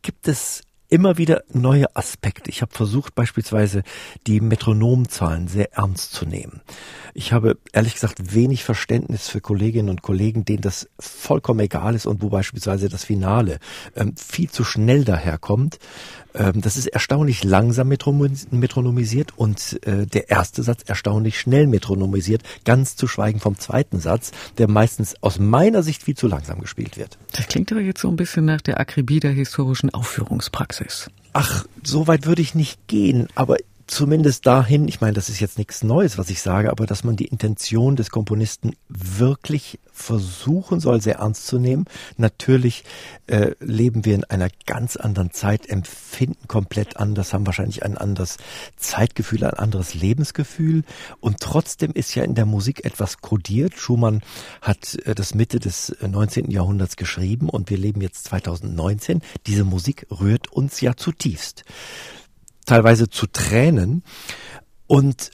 gibt 0.00 0.28
es 0.28 0.62
immer 0.88 1.18
wieder 1.18 1.42
neue 1.52 1.94
Aspekte. 1.96 2.50
Ich 2.50 2.62
habe 2.62 2.74
versucht 2.74 3.14
beispielsweise 3.14 3.82
die 4.26 4.40
Metronomzahlen 4.40 5.48
sehr 5.48 5.72
ernst 5.74 6.12
zu 6.12 6.24
nehmen. 6.24 6.62
Ich 7.14 7.32
habe 7.32 7.58
ehrlich 7.72 7.94
gesagt 7.94 8.34
wenig 8.34 8.64
Verständnis 8.64 9.28
für 9.28 9.40
Kolleginnen 9.40 9.90
und 9.90 10.02
Kollegen, 10.02 10.44
denen 10.44 10.62
das 10.62 10.88
vollkommen 10.98 11.60
egal 11.60 11.94
ist 11.94 12.06
und 12.06 12.22
wo 12.22 12.28
beispielsweise 12.28 12.88
das 12.88 13.04
Finale 13.04 13.58
ähm, 13.96 14.14
viel 14.16 14.50
zu 14.50 14.64
schnell 14.64 15.04
daherkommt. 15.04 15.78
Ähm, 16.38 16.60
das 16.60 16.76
ist 16.76 16.86
erstaunlich 16.86 17.44
langsam 17.44 17.88
metronomisiert 17.88 19.32
und 19.36 19.78
äh, 19.86 20.06
der 20.06 20.30
erste 20.30 20.62
Satz 20.62 20.82
erstaunlich 20.86 21.38
schnell 21.38 21.66
metronomisiert, 21.66 22.42
ganz 22.64 22.96
zu 22.96 23.06
schweigen 23.06 23.40
vom 23.40 23.58
zweiten 23.58 23.98
Satz, 23.98 24.30
der 24.56 24.68
meistens 24.68 25.16
aus 25.22 25.38
meiner 25.38 25.82
Sicht 25.82 26.04
viel 26.04 26.16
zu 26.16 26.28
langsam 26.28 26.60
gespielt 26.60 26.96
wird. 26.96 27.18
Das 27.32 27.48
klingt 27.48 27.72
aber 27.72 27.80
jetzt 27.80 28.00
so 28.00 28.08
ein 28.08 28.16
bisschen 28.16 28.44
nach 28.44 28.60
der 28.60 28.80
Akribie 28.80 29.20
der 29.20 29.32
historischen 29.32 29.90
Aufführungspraxis. 29.90 31.10
Ach, 31.32 31.66
so 31.82 32.06
weit 32.06 32.26
würde 32.26 32.42
ich 32.42 32.54
nicht 32.54 32.86
gehen, 32.86 33.28
aber 33.34 33.56
zumindest 33.88 34.46
dahin, 34.46 34.86
ich 34.86 35.00
meine, 35.00 35.14
das 35.14 35.28
ist 35.28 35.40
jetzt 35.40 35.58
nichts 35.58 35.82
Neues, 35.82 36.18
was 36.18 36.30
ich 36.30 36.40
sage, 36.40 36.70
aber 36.70 36.86
dass 36.86 37.04
man 37.04 37.16
die 37.16 37.24
Intention 37.24 37.96
des 37.96 38.10
Komponisten 38.10 38.76
wirklich 38.88 39.80
versuchen 39.90 40.78
soll, 40.78 41.00
sehr 41.00 41.16
ernst 41.16 41.46
zu 41.46 41.58
nehmen. 41.58 41.86
Natürlich 42.16 42.84
äh, 43.26 43.52
leben 43.60 44.04
wir 44.04 44.14
in 44.14 44.24
einer 44.24 44.48
ganz 44.66 44.96
anderen 44.96 45.32
Zeit, 45.32 45.68
empfinden 45.68 46.46
komplett 46.46 46.98
anders, 46.98 47.32
haben 47.32 47.46
wahrscheinlich 47.46 47.82
ein 47.82 47.98
anderes 47.98 48.36
Zeitgefühl, 48.76 49.42
ein 49.44 49.54
anderes 49.54 49.94
Lebensgefühl. 49.94 50.84
Und 51.20 51.40
trotzdem 51.40 51.92
ist 51.92 52.14
ja 52.14 52.22
in 52.22 52.34
der 52.34 52.46
Musik 52.46 52.84
etwas 52.84 53.18
kodiert. 53.18 53.74
Schumann 53.74 54.20
hat 54.60 54.96
äh, 55.06 55.14
das 55.14 55.34
Mitte 55.34 55.58
des 55.58 55.96
19. 56.00 56.50
Äh, 56.50 56.52
Jahrhunderts 56.52 56.96
geschrieben 56.96 57.48
und 57.48 57.70
wir 57.70 57.78
leben 57.78 58.02
jetzt 58.02 58.24
2019. 58.24 59.22
Diese 59.46 59.64
Musik 59.64 60.06
rührt 60.10 60.52
uns 60.52 60.80
ja 60.80 60.94
zutiefst 60.94 61.64
teilweise 62.68 63.08
zu 63.08 63.26
Tränen. 63.26 64.02
Und 64.86 65.30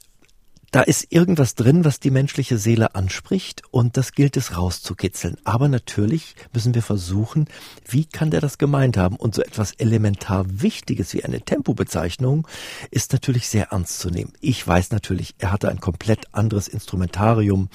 da 0.70 0.80
ist 0.80 1.12
irgendwas 1.12 1.54
drin, 1.54 1.84
was 1.84 2.00
die 2.00 2.10
menschliche 2.10 2.58
Seele 2.58 2.96
anspricht 2.96 3.62
und 3.70 3.96
das 3.96 4.10
gilt 4.10 4.36
es 4.36 4.56
rauszukitzeln. 4.56 5.36
Aber 5.44 5.68
natürlich 5.68 6.34
müssen 6.52 6.74
wir 6.74 6.82
versuchen, 6.82 7.46
wie 7.88 8.06
kann 8.06 8.32
der 8.32 8.40
das 8.40 8.58
gemeint 8.58 8.96
haben? 8.96 9.14
Und 9.14 9.36
so 9.36 9.42
etwas 9.42 9.70
elementar 9.72 10.44
Wichtiges 10.48 11.14
wie 11.14 11.24
eine 11.24 11.40
Tempobezeichnung 11.40 12.48
ist 12.90 13.12
natürlich 13.12 13.48
sehr 13.48 13.70
ernst 13.70 14.00
zu 14.00 14.10
nehmen. 14.10 14.32
Ich 14.40 14.66
weiß 14.66 14.90
natürlich, 14.90 15.36
er 15.38 15.52
hatte 15.52 15.68
ein 15.68 15.78
komplett 15.78 16.34
anderes 16.34 16.66
Instrumentarium. 16.66 17.68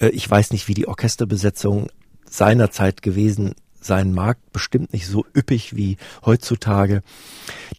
Äh, 0.00 0.08
ich 0.08 0.28
weiß 0.28 0.50
nicht, 0.50 0.66
wie 0.66 0.74
die 0.74 0.88
Orchesterbesetzung 0.88 1.88
seinerzeit 2.28 3.00
gewesen 3.00 3.54
sein 3.84 4.12
mag, 4.12 4.38
bestimmt 4.52 4.92
nicht 4.92 5.06
so 5.06 5.24
üppig 5.36 5.76
wie 5.76 5.96
heutzutage. 6.24 7.02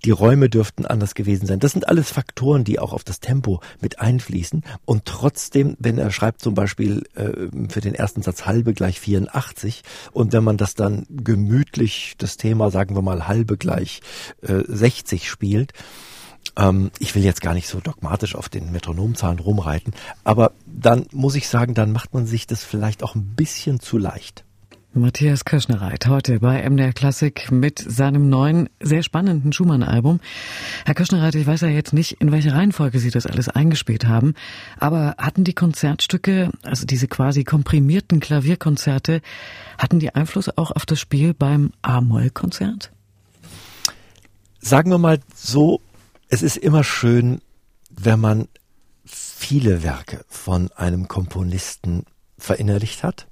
Die 0.04 0.12
Räume 0.12 0.50
dürften 0.50 0.86
anders 0.86 1.16
gewesen 1.16 1.46
sein. 1.46 1.60
Das 1.60 1.74
sind 1.74 1.88
alles 1.88 2.12
Faktoren, 2.12 2.64
die 2.64 2.80
auch 2.80 2.94
auf 2.94 3.04
das 3.04 3.20
Tempo 3.20 3.62
mit 3.80 4.00
einfließen. 4.00 4.64
Und 4.86 5.06
trotzdem, 5.06 5.78
wenn 5.80 5.98
er 5.98 6.12
schreibt 6.12 6.42
zum 6.42 6.54
Beispiel 6.54 7.04
äh, 7.16 7.50
für 7.70 7.82
den 7.82 7.94
ersten 7.94 8.22
Satz 8.22 8.46
halbe 8.46 8.74
gleich 8.74 9.00
84 9.00 9.84
und 10.12 10.34
wenn 10.34 10.44
man 10.44 10.58
das 10.58 10.76
dann 10.76 11.06
gemütlich, 11.10 12.16
das 12.18 12.38
Thema, 12.38 12.72
sagen 12.72 12.96
wir 12.96 13.02
mal, 13.02 13.28
halbe 13.28 13.58
gleich 13.58 14.02
äh, 14.42 14.64
60 14.68 15.30
spielt, 15.30 15.74
ähm, 16.58 16.92
ich 17.00 17.16
will 17.16 17.24
jetzt 17.24 17.42
gar 17.42 17.54
nicht 17.54 17.68
so 17.68 17.80
dogmatisch 17.80 18.36
auf 18.36 18.50
den 18.50 18.72
Metronomzahlen 18.72 19.40
rumreiten, 19.40 19.94
aber 20.24 20.54
dann 20.66 21.06
muss 21.12 21.36
ich 21.36 21.48
sagen, 21.48 21.74
dann 21.74 21.92
macht 21.92 22.14
man 22.14 22.26
sich 22.26 22.48
das 22.48 22.64
vielleicht 22.64 23.04
auch 23.04 23.16
ein 23.16 23.36
bisschen 23.36 23.80
zu 23.80 23.98
leicht. 23.98 24.46
Matthias 24.94 25.46
Kirschnereit 25.46 26.08
heute 26.08 26.42
bei 26.42 26.70
MDR 26.70 26.92
Klassik 26.92 27.50
mit 27.50 27.80
seinem 27.80 28.28
neuen, 28.28 28.68
sehr 28.82 29.04
spannenden 29.04 29.54
Schumann-Album. 29.54 30.20
Herr 30.86 30.96
Kirschnereit, 30.96 31.34
ich 31.36 31.48
weiß 31.48 31.62
ja 31.62 31.70
jetzt 31.70 31.94
nicht, 31.94 32.20
in 32.20 32.34
welcher 32.34 32.56
Reihenfolge 32.56 33.00
Sie 33.00 33.10
das 33.10 33.26
alles 33.26 33.48
eingespielt 33.48 34.06
haben, 34.06 34.34
aber 34.80 35.16
hatten 35.18 35.46
die 35.46 35.54
Konzertstücke, 35.54 36.52
also 36.64 36.86
diese 36.86 37.08
quasi 37.08 37.46
komprimierten 37.46 38.20
Klavierkonzerte, 38.20 39.22
hatten 39.78 40.00
die 40.00 40.14
Einfluss 40.14 40.50
auch 40.58 40.72
auf 40.72 40.86
das 40.86 41.00
Spiel 41.00 41.34
beim 41.34 41.72
A-Moll-Konzert? 41.82 42.92
Sagen 44.60 44.92
wir 44.92 44.98
mal 44.98 45.22
so, 45.34 45.80
es 46.28 46.42
ist 46.42 46.58
immer 46.58 46.84
schön, 46.84 47.40
wenn 47.90 48.20
man 48.20 48.50
viele 49.06 49.84
Werke 49.84 50.26
von 50.28 50.70
einem 50.74 51.08
Komponisten 51.08 52.04
verinnerlicht 52.38 53.04
hat, 53.04 53.28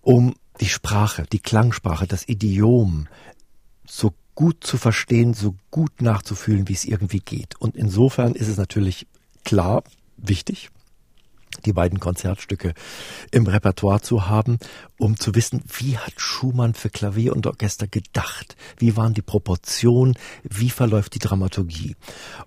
um 0.00 0.34
die 0.60 0.68
Sprache, 0.68 1.26
die 1.32 1.40
Klangsprache, 1.40 2.06
das 2.06 2.28
Idiom 2.28 3.08
so 3.86 4.14
gut 4.34 4.64
zu 4.64 4.78
verstehen, 4.78 5.34
so 5.34 5.54
gut 5.70 6.02
nachzufühlen, 6.02 6.68
wie 6.68 6.74
es 6.74 6.84
irgendwie 6.84 7.20
geht. 7.20 7.56
Und 7.60 7.76
insofern 7.76 8.34
ist 8.34 8.48
es 8.48 8.56
natürlich 8.56 9.06
klar 9.44 9.84
wichtig, 10.16 10.70
die 11.64 11.72
beiden 11.72 12.00
Konzertstücke 12.00 12.74
im 13.30 13.46
Repertoire 13.46 14.00
zu 14.00 14.26
haben, 14.26 14.58
um 14.98 15.18
zu 15.18 15.34
wissen, 15.34 15.62
wie 15.78 15.96
hat 15.98 16.14
Schumann 16.16 16.74
für 16.74 16.90
Klavier 16.90 17.34
und 17.34 17.46
Orchester 17.46 17.86
gedacht? 17.86 18.56
Wie 18.76 18.96
waren 18.96 19.14
die 19.14 19.22
Proportionen? 19.22 20.18
Wie 20.42 20.70
verläuft 20.70 21.14
die 21.14 21.20
Dramaturgie? 21.20 21.96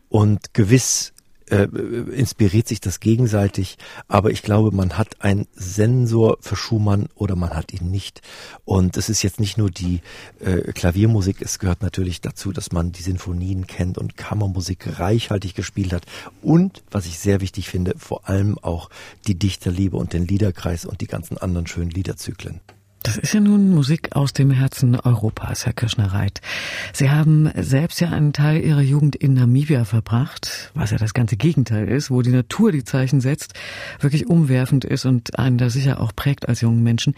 Und 0.10 0.54
gewiss 0.54 1.14
äh, 1.50 1.64
inspiriert 1.64 2.68
sich 2.68 2.82
das 2.82 3.00
gegenseitig, 3.00 3.78
aber 4.08 4.32
ich 4.32 4.42
glaube, 4.42 4.76
man 4.76 4.98
hat 4.98 5.22
einen 5.22 5.48
Sensor 5.54 6.38
für 6.42 6.56
Schumann 6.56 7.10
oder 7.16 7.36
man 7.36 7.52
hat 7.52 7.74
ihn 7.74 7.90
nicht. 7.92 8.22
Und 8.66 8.98
es 8.98 9.10
ist 9.10 9.24
jetzt 9.24 9.40
nicht 9.40 9.58
nur 9.58 9.72
die 9.72 10.02
äh, 10.40 10.74
Klaviermusik, 10.74 11.42
es 11.42 11.60
gehört 11.60 11.82
natürlich 11.82 12.22
dazu, 12.22 12.52
dass 12.52 12.72
man 12.72 12.92
die 12.92 13.02
Sinfonien 13.02 13.68
kennt 13.68 13.98
und 13.98 14.18
Kammermusik 14.18 15.00
reichhaltig 15.00 15.56
gespielt 15.56 15.94
hat. 15.94 16.06
Und, 16.42 16.84
was 16.92 17.06
ich 17.06 17.20
sehr 17.20 17.42
wichtig 17.42 17.70
finde, 17.70 17.94
vor 17.98 18.28
allem 18.30 18.58
auch 18.58 18.90
die 19.28 19.36
Dichterliebe 19.36 19.98
und 19.98 20.14
den 20.14 20.28
Liederkreis 20.28 20.86
und 20.86 21.02
die 21.02 21.08
ganzen 21.08 21.38
anderen 21.38 21.68
schönen 21.68 21.92
Liederzyklen. 21.92 22.62
Das 23.04 23.18
ist 23.18 23.34
ja 23.34 23.40
nun 23.40 23.74
Musik 23.74 24.16
aus 24.16 24.34
dem 24.34 24.52
Herzen 24.52 25.00
Europas, 25.00 25.66
Herr 25.66 25.74
Kirschner-Reit. 25.74 26.42
Sie 26.94 27.10
haben 27.10 27.50
selbst 27.56 28.02
ja 28.02 28.10
einen 28.10 28.34
Teil 28.34 28.62
Ihrer 28.62 28.82
Jugend 28.82 29.16
in 29.16 29.34
Namibia 29.34 29.86
verbracht, 29.86 30.72
was 30.74 30.92
ja 30.92 30.98
das 30.98 31.14
ganze 31.14 31.38
Gegenteil 31.38 31.88
ist, 31.88 32.12
wo 32.12 32.22
die 32.22 32.32
Natur 32.32 32.72
die 32.72 32.84
Zeichen 32.84 33.22
setzt, 33.22 33.54
wirklich 34.00 34.28
umwerfend 34.28 34.84
ist 34.84 35.06
und 35.06 35.40
einen 35.40 35.58
da 35.58 35.70
sicher 35.70 36.02
auch 36.02 36.14
prägt 36.16 36.50
als 36.50 36.62
jungen 36.62 36.84
Menschen. 36.84 37.16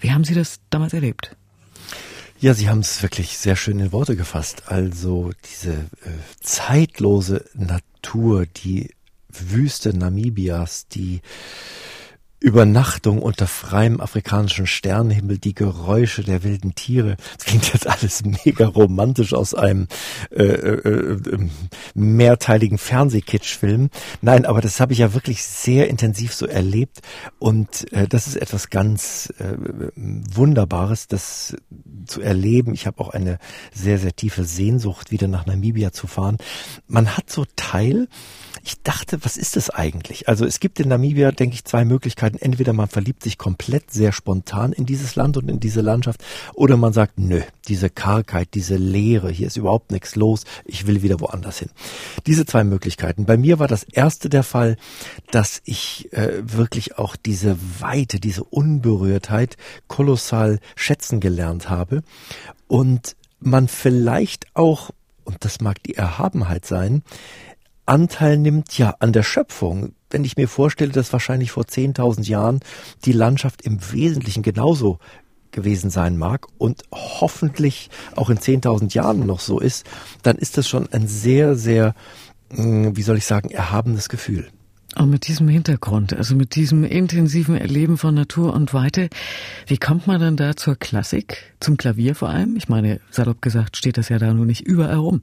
Wie 0.00 0.12
haben 0.12 0.24
Sie 0.24 0.34
das 0.34 0.60
damals 0.70 0.92
erlebt? 0.92 1.34
Ja, 2.38 2.54
Sie 2.54 2.68
haben 2.68 2.80
es 2.80 3.02
wirklich 3.02 3.38
sehr 3.38 3.56
schön 3.56 3.78
in 3.78 3.92
Worte 3.92 4.16
gefasst. 4.16 4.64
Also 4.66 5.30
diese 5.44 5.72
äh, 5.72 6.10
zeitlose 6.40 7.44
Natur, 7.54 8.46
die 8.46 8.90
Wüste 9.28 9.96
Namibias, 9.96 10.88
die 10.88 11.20
Übernachtung 12.42 13.22
unter 13.22 13.46
freiem 13.46 14.00
afrikanischen 14.00 14.66
Sternenhimmel, 14.66 15.38
die 15.38 15.54
Geräusche 15.54 16.24
der 16.24 16.42
wilden 16.42 16.74
Tiere. 16.74 17.16
Das 17.38 17.46
klingt 17.46 17.72
jetzt 17.72 17.86
alles 17.86 18.24
mega 18.44 18.66
romantisch 18.66 19.32
aus 19.32 19.54
einem 19.54 19.86
äh, 20.30 20.42
äh, 20.42 21.12
äh, 21.14 21.48
mehrteiligen 21.94 22.78
Fernsehkitschfilm. 22.78 23.90
Nein, 24.20 24.44
aber 24.44 24.60
das 24.60 24.80
habe 24.80 24.92
ich 24.92 24.98
ja 24.98 25.14
wirklich 25.14 25.44
sehr 25.44 25.88
intensiv 25.88 26.34
so 26.34 26.46
erlebt 26.46 27.00
und 27.38 27.92
äh, 27.92 28.08
das 28.08 28.26
ist 28.26 28.36
etwas 28.36 28.70
ganz 28.70 29.32
äh, 29.38 29.56
Wunderbares, 29.96 31.06
das 31.06 31.56
zu 32.06 32.20
erleben. 32.20 32.74
Ich 32.74 32.86
habe 32.86 33.00
auch 33.00 33.10
eine 33.10 33.38
sehr, 33.72 33.98
sehr 33.98 34.16
tiefe 34.16 34.44
Sehnsucht, 34.44 35.12
wieder 35.12 35.28
nach 35.28 35.46
Namibia 35.46 35.92
zu 35.92 36.08
fahren. 36.08 36.38
Man 36.88 37.16
hat 37.16 37.30
so 37.30 37.44
Teil, 37.56 38.08
ich 38.64 38.82
dachte, 38.82 39.24
was 39.24 39.36
ist 39.36 39.56
das 39.56 39.70
eigentlich? 39.70 40.28
Also 40.28 40.46
es 40.46 40.60
gibt 40.60 40.78
in 40.78 40.88
Namibia, 40.88 41.32
denke 41.32 41.54
ich, 41.54 41.64
zwei 41.64 41.84
Möglichkeiten. 41.84 42.38
Entweder 42.38 42.72
man 42.72 42.88
verliebt 42.88 43.22
sich 43.22 43.36
komplett 43.36 43.90
sehr 43.90 44.12
spontan 44.12 44.72
in 44.72 44.86
dieses 44.86 45.16
Land 45.16 45.36
und 45.36 45.48
in 45.48 45.58
diese 45.58 45.80
Landschaft, 45.80 46.22
oder 46.54 46.76
man 46.76 46.92
sagt, 46.92 47.18
nö, 47.18 47.42
diese 47.68 47.90
Kargheit, 47.90 48.48
diese 48.54 48.76
Leere, 48.76 49.30
hier 49.30 49.48
ist 49.48 49.56
überhaupt 49.56 49.90
nichts 49.90 50.14
los, 50.14 50.44
ich 50.64 50.86
will 50.86 51.02
wieder 51.02 51.20
woanders 51.20 51.58
hin. 51.58 51.70
Diese 52.26 52.46
zwei 52.46 52.62
Möglichkeiten. 52.62 53.24
Bei 53.24 53.36
mir 53.36 53.58
war 53.58 53.68
das 53.68 53.82
erste 53.82 54.28
der 54.28 54.44
Fall, 54.44 54.76
dass 55.30 55.60
ich 55.64 56.12
äh, 56.12 56.42
wirklich 56.42 56.98
auch 56.98 57.16
diese 57.16 57.56
Weite, 57.80 58.20
diese 58.20 58.44
Unberührtheit 58.44 59.56
kolossal 59.88 60.60
schätzen 60.76 61.18
gelernt 61.18 61.68
habe 61.68 62.02
und 62.68 63.16
man 63.40 63.66
vielleicht 63.66 64.46
auch, 64.54 64.90
und 65.24 65.44
das 65.44 65.60
mag 65.60 65.82
die 65.82 65.94
Erhabenheit 65.94 66.64
sein, 66.64 67.02
Anteil 67.86 68.38
nimmt 68.38 68.76
ja 68.78 68.94
an 69.00 69.12
der 69.12 69.22
Schöpfung. 69.22 69.94
Wenn 70.10 70.24
ich 70.24 70.36
mir 70.36 70.48
vorstelle, 70.48 70.92
dass 70.92 71.12
wahrscheinlich 71.12 71.50
vor 71.50 71.64
10.000 71.64 72.28
Jahren 72.28 72.60
die 73.04 73.12
Landschaft 73.12 73.62
im 73.62 73.78
Wesentlichen 73.92 74.42
genauso 74.42 74.98
gewesen 75.50 75.90
sein 75.90 76.16
mag 76.16 76.46
und 76.58 76.82
hoffentlich 76.92 77.90
auch 78.16 78.30
in 78.30 78.38
10.000 78.38 78.94
Jahren 78.94 79.26
noch 79.26 79.40
so 79.40 79.60
ist, 79.60 79.86
dann 80.22 80.36
ist 80.36 80.58
das 80.58 80.68
schon 80.68 80.90
ein 80.92 81.06
sehr, 81.06 81.54
sehr, 81.56 81.94
hm, 82.50 82.96
wie 82.96 83.02
soll 83.02 83.18
ich 83.18 83.26
sagen, 83.26 83.50
erhabenes 83.50 84.08
Gefühl. 84.08 84.48
Und 84.94 85.08
mit 85.08 85.26
diesem 85.26 85.48
Hintergrund, 85.48 86.14
also 86.14 86.36
mit 86.36 86.54
diesem 86.54 86.84
intensiven 86.84 87.56
Erleben 87.56 87.96
von 87.96 88.14
Natur 88.14 88.52
und 88.52 88.74
Weite, 88.74 89.08
wie 89.66 89.78
kommt 89.78 90.06
man 90.06 90.20
dann 90.20 90.36
da 90.36 90.54
zur 90.54 90.76
Klassik, 90.76 91.54
zum 91.60 91.78
Klavier 91.78 92.14
vor 92.14 92.28
allem? 92.28 92.56
Ich 92.56 92.68
meine, 92.68 93.00
salopp 93.10 93.40
gesagt, 93.40 93.78
steht 93.78 93.96
das 93.96 94.10
ja 94.10 94.18
da 94.18 94.34
nur 94.34 94.44
nicht 94.44 94.60
überall 94.60 94.96
rum. 94.96 95.22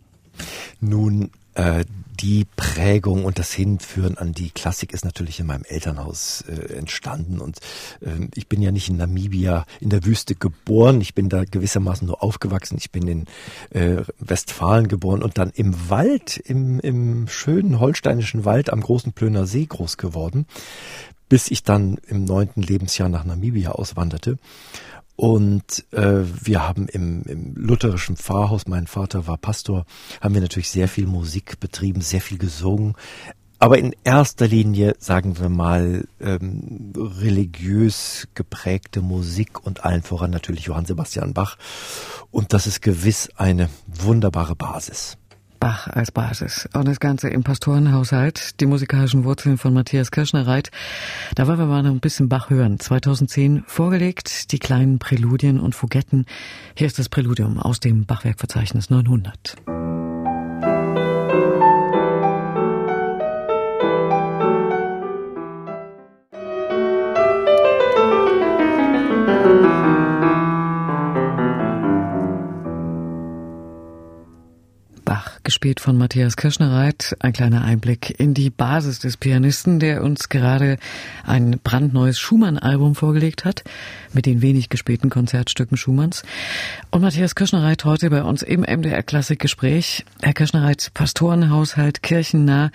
Nun, 0.80 1.30
äh, 1.54 1.86
die 2.20 2.46
Prägung 2.56 3.24
und 3.24 3.40
das 3.40 3.54
Hinführen 3.54 4.18
an 4.18 4.34
die 4.34 4.50
Klassik 4.50 4.94
ist 4.94 5.06
natürlich 5.06 5.40
in 5.40 5.46
meinem 5.46 5.64
Elternhaus 5.64 6.44
äh, 6.48 6.74
entstanden. 6.74 7.40
Und 7.40 7.60
äh, 8.02 8.28
ich 8.36 8.48
bin 8.48 8.62
ja 8.62 8.72
nicht 8.72 8.90
in 8.90 8.98
Namibia 8.98 9.66
in 9.80 9.90
der 9.90 10.04
Wüste 10.06 10.36
geboren. 10.36 11.00
Ich 11.02 11.16
bin 11.16 11.30
da 11.30 11.46
gewissermaßen 11.46 12.06
nur 12.06 12.22
aufgewachsen. 12.22 12.78
Ich 12.78 12.92
bin 12.92 13.08
in 13.08 13.26
äh, 13.72 14.04
Westfalen 14.20 14.88
geboren 14.88 15.24
und 15.24 15.38
dann 15.38 15.52
im 15.56 15.90
Wald, 15.90 16.38
im, 16.38 16.80
im 16.82 17.28
schönen 17.28 17.80
holsteinischen 17.80 18.44
Wald 18.46 18.72
am 18.72 18.82
großen 18.82 19.14
Plöner 19.14 19.46
See 19.46 19.66
groß 19.66 19.98
geworden, 19.98 20.46
bis 21.30 21.50
ich 21.50 21.64
dann 21.64 22.00
im 22.08 22.26
neunten 22.26 22.62
Lebensjahr 22.62 23.08
nach 23.08 23.24
Namibia 23.24 23.72
auswanderte. 23.72 24.38
Und 25.20 25.84
äh, 25.92 26.24
wir 26.46 26.66
haben 26.66 26.88
im, 26.88 27.24
im 27.24 27.54
lutherischen 27.54 28.16
Pfarrhaus, 28.16 28.68
mein 28.68 28.88
Vater 28.88 29.28
war 29.28 29.36
Pastor, 29.36 29.86
haben 30.22 30.34
wir 30.34 30.40
natürlich 30.40 30.70
sehr 30.70 30.88
viel 30.88 31.08
Musik 31.08 31.60
betrieben, 31.60 32.00
sehr 32.00 32.22
viel 32.22 32.38
gesungen. 32.38 32.96
Aber 33.58 33.78
in 33.80 33.94
erster 34.06 34.48
Linie, 34.48 34.96
sagen 34.98 35.38
wir 35.38 35.50
mal, 35.50 36.08
ähm, 36.22 36.94
religiös 36.96 38.30
geprägte 38.34 39.02
Musik 39.02 39.66
und 39.66 39.84
allen 39.84 40.04
voran 40.04 40.32
natürlich 40.32 40.64
Johann 40.64 40.86
Sebastian 40.86 41.34
Bach. 41.34 41.58
Und 42.32 42.54
das 42.54 42.66
ist 42.66 42.82
gewiss 42.82 43.30
eine 43.36 43.70
wunderbare 43.88 44.56
Basis. 44.56 45.18
Bach 45.60 45.88
als 45.88 46.12
Basis. 46.12 46.70
Und 46.74 46.88
das 46.88 47.00
Ganze 47.00 47.30
im 47.30 47.44
Pastorenhaushalt, 47.44 48.60
die 48.60 48.66
musikalischen 48.66 49.24
Wurzeln 49.24 49.58
von 49.58 49.74
Matthias 49.74 50.12
Kirschner-Reit. 50.12 50.72
Da 51.36 51.48
wollen 51.48 51.60
wir 51.60 51.66
mal 51.66 51.84
noch 51.84 51.92
ein 51.92 52.00
bisschen 52.00 52.30
Bach 52.30 52.50
hören. 52.50 52.80
2010 52.80 53.64
vorgelegt, 53.68 54.52
die 54.52 54.60
kleinen 54.60 55.00
Präludien 55.00 55.60
und 55.60 55.76
Fugetten. 55.76 56.26
Hier 56.76 56.88
ist 56.88 57.00
das 57.00 57.10
Präludium 57.10 57.60
aus 57.60 57.80
dem 57.80 58.06
Bachwerkverzeichnis 58.06 58.90
900. 58.90 59.58
gespielt 75.60 75.82
von 75.82 75.98
Matthias 75.98 76.38
Kirschnereit. 76.38 77.18
Ein 77.20 77.34
kleiner 77.34 77.66
Einblick 77.66 78.18
in 78.18 78.34
die 78.34 78.50
Basis 78.50 79.00
des 79.00 79.18
Pianisten, 79.18 79.82
der 79.82 80.06
uns 80.06 80.30
gerade 80.30 80.78
ein 81.26 81.60
brandneues 81.62 82.18
Schumann-Album 82.18 82.96
vorgelegt 82.96 83.44
hat, 83.44 83.66
mit 84.14 84.26
den 84.26 84.42
wenig 84.42 84.70
gespielten 84.70 85.10
Konzertstücken 85.10 85.76
Schumanns. 85.76 86.24
Und 86.92 87.02
Matthias 87.02 87.36
Kirschnereit 87.36 87.84
heute 87.84 88.10
bei 88.10 88.24
uns 88.24 88.42
im 88.42 88.62
MDR 88.62 89.04
Klassikgespräch. 89.04 90.06
Herr 90.22 90.32
Kirschnereit, 90.32 90.92
Pastorenhaushalt, 90.94 92.04
kirchennah, 92.04 92.72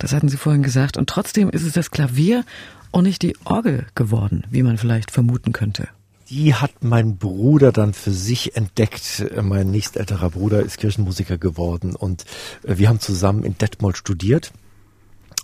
das 0.00 0.12
hatten 0.12 0.28
Sie 0.28 0.36
vorhin 0.36 0.64
gesagt. 0.64 0.96
Und 0.96 1.08
trotzdem 1.08 1.50
ist 1.50 1.62
es 1.62 1.74
das 1.74 1.92
Klavier 1.92 2.44
und 2.90 3.04
nicht 3.04 3.22
die 3.22 3.36
Orgel 3.44 3.86
geworden, 3.94 4.42
wie 4.50 4.64
man 4.64 4.76
vielleicht 4.76 5.12
vermuten 5.12 5.52
könnte 5.52 5.86
die 6.30 6.54
hat 6.54 6.82
mein 6.82 7.18
Bruder 7.18 7.72
dann 7.72 7.94
für 7.94 8.12
sich 8.12 8.56
entdeckt. 8.56 9.24
Mein 9.40 9.70
nächstälterer 9.70 10.30
Bruder 10.30 10.62
ist 10.62 10.78
Kirchenmusiker 10.78 11.38
geworden 11.38 11.94
und 11.94 12.24
äh, 12.62 12.78
wir 12.78 12.88
haben 12.88 13.00
zusammen 13.00 13.44
in 13.44 13.58
Detmold 13.58 13.96
studiert. 13.96 14.52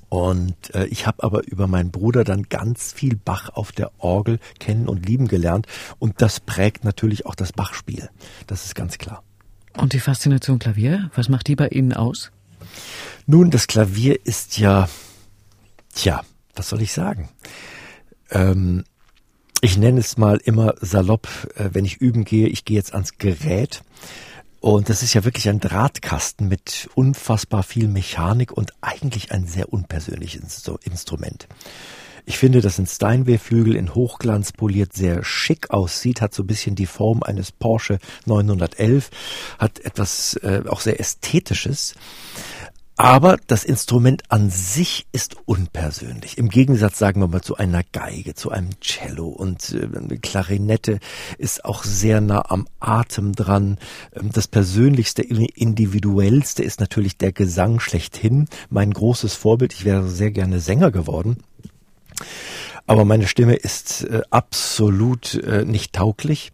Und 0.09 0.75
äh, 0.75 0.87
ich 0.87 1.07
habe 1.07 1.23
aber 1.23 1.47
über 1.47 1.69
meinen 1.69 1.93
Bruder 1.93 2.25
dann 2.25 2.49
ganz 2.49 2.93
viel 2.93 3.15
Bach 3.17 3.51
auf 3.51 3.71
der 3.71 3.93
Orgel 3.99 4.41
kennen 4.59 4.89
und 4.89 5.07
lieben 5.07 5.29
gelernt. 5.29 5.67
Und 6.01 6.21
das 6.21 6.41
prägt 6.41 6.85
natürlich 6.85 7.27
auch 7.27 7.37
das 7.37 7.53
Bachspiel. 7.53 8.11
Das 8.49 8.65
ist 8.65 8.75
ganz 8.75 8.99
klar. 8.99 9.23
Und 9.77 9.93
die 9.93 10.01
Faszination 10.01 10.59
Klavier, 10.59 11.11
was 11.15 11.29
macht 11.29 11.47
die 11.47 11.55
bei 11.55 11.69
Ihnen 11.69 11.93
aus? 11.93 12.33
Nun, 13.27 13.53
das 13.53 13.69
Klavier 13.69 14.19
ist 14.27 14.59
ja, 14.59 14.89
tja, 15.95 16.23
was 16.57 16.69
soll 16.69 16.83
ich 16.83 16.93
sagen? 16.93 17.29
Ähm, 18.33 18.85
ich 19.61 19.77
nenne 19.77 20.01
es 20.01 20.17
mal 20.17 20.39
immer 20.45 20.75
salopp, 20.81 21.29
äh, 21.57 21.71
wenn 21.73 21.85
ich 21.85 21.99
üben 21.99 22.25
gehe, 22.25 22.49
ich 22.49 22.65
gehe 22.65 22.77
jetzt 22.77 22.95
ans 22.95 23.19
Gerät. 23.19 23.83
Und 24.61 24.91
das 24.91 25.03
ist 25.03 25.15
ja 25.15 25.25
wirklich 25.25 25.49
ein 25.49 25.61
Drahtkasten 25.61 26.49
mit 26.49 26.91
unfassbar 26.95 27.63
viel 27.63 27.89
Mechanik 27.89 28.53
und 28.53 28.75
eigentlich 28.83 29.33
ein 29.33 29.47
sehr 29.47 29.73
unpersönliches 29.73 30.69
Instrument. 30.85 31.49
Ich 32.27 32.39
finde, 32.39 32.61
dass 32.61 32.79
ein 32.79 32.87
Steinway-Flügel 32.87 33.75
in 33.75 33.95
Hochglanz 33.95 34.53
poliert 34.53 34.93
sehr 34.93 35.25
schick 35.25 35.71
aussieht, 35.71 36.21
hat 36.21 36.35
so 36.35 36.43
ein 36.43 36.47
bisschen 36.47 36.77
die 36.77 36.87
Form 36.87 37.23
eines 37.23 37.51
Porsche 37.51 37.99
911, 38.27 39.11
hat 39.59 39.81
etwas 39.81 40.35
äh, 40.43 40.63
auch 40.69 40.81
sehr 40.81 41.01
Ästhetisches. 41.01 41.95
Aber 43.01 43.39
das 43.47 43.65
Instrument 43.65 44.25
an 44.29 44.51
sich 44.51 45.07
ist 45.11 45.37
unpersönlich. 45.47 46.37
Im 46.37 46.51
Gegensatz, 46.51 46.99
sagen 46.99 47.23
wir 47.23 47.29
mal, 47.29 47.41
zu 47.41 47.57
einer 47.57 47.83
Geige, 47.83 48.35
zu 48.35 48.51
einem 48.51 48.79
Cello 48.83 49.27
und 49.27 49.73
äh, 49.73 50.19
Klarinette 50.19 50.99
ist 51.39 51.65
auch 51.65 51.83
sehr 51.83 52.21
nah 52.21 52.51
am 52.51 52.69
Atem 52.79 53.35
dran. 53.35 53.79
Ähm, 54.13 54.29
das 54.35 54.49
persönlichste, 54.49 55.23
individuellste 55.23 56.63
ist 56.63 56.79
natürlich 56.81 57.17
der 57.17 57.33
Gesang 57.33 57.81
schlechthin. 57.81 58.49
Mein 58.69 58.93
großes 58.93 59.33
Vorbild. 59.33 59.73
Ich 59.73 59.87
wäre 59.87 60.07
sehr 60.07 60.31
gerne 60.31 60.61
Sänger 60.61 60.91
geworden. 60.91 61.39
Aber 62.87 63.05
meine 63.05 63.27
Stimme 63.27 63.55
ist 63.55 64.05
äh, 64.05 64.23
absolut 64.31 65.35
äh, 65.35 65.65
nicht 65.65 65.93
tauglich 65.93 66.53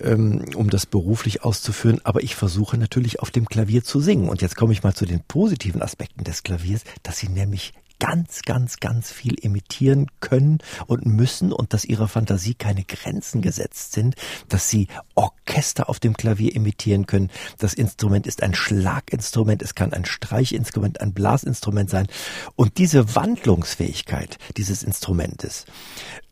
ähm, 0.00 0.44
um 0.54 0.70
das 0.70 0.86
beruflich 0.86 1.44
auszuführen, 1.44 2.00
aber 2.04 2.22
ich 2.22 2.34
versuche 2.34 2.78
natürlich 2.78 3.20
auf 3.20 3.30
dem 3.30 3.46
Klavier 3.46 3.84
zu 3.84 4.00
singen. 4.00 4.28
Und 4.28 4.42
jetzt 4.42 4.56
komme 4.56 4.72
ich 4.72 4.82
mal 4.82 4.94
zu 4.94 5.06
den 5.06 5.20
positiven 5.20 5.82
Aspekten 5.82 6.24
des 6.24 6.42
Klaviers, 6.42 6.82
dass 7.02 7.18
sie 7.18 7.28
nämlich 7.28 7.72
ganz, 8.00 8.42
ganz, 8.42 8.80
ganz 8.80 9.12
viel 9.12 9.34
imitieren 9.34 10.08
können 10.18 10.58
und 10.86 11.06
müssen 11.06 11.52
und 11.52 11.72
dass 11.72 11.84
ihrer 11.84 12.08
Fantasie 12.08 12.54
keine 12.54 12.82
Grenzen 12.82 13.42
gesetzt 13.42 13.92
sind, 13.92 14.16
dass 14.48 14.68
sie 14.68 14.88
Orchester 15.14 15.88
auf 15.88 16.00
dem 16.00 16.16
Klavier 16.16 16.56
imitieren 16.56 17.06
können. 17.06 17.30
Das 17.58 17.74
Instrument 17.74 18.26
ist 18.26 18.42
ein 18.42 18.54
Schlaginstrument, 18.54 19.62
es 19.62 19.76
kann 19.76 19.92
ein 19.92 20.04
Streichinstrument, 20.04 21.00
ein 21.00 21.12
Blasinstrument 21.12 21.90
sein. 21.90 22.08
Und 22.56 22.78
diese 22.78 23.14
Wandlungsfähigkeit 23.14 24.38
dieses 24.56 24.82
Instrumentes, 24.82 25.66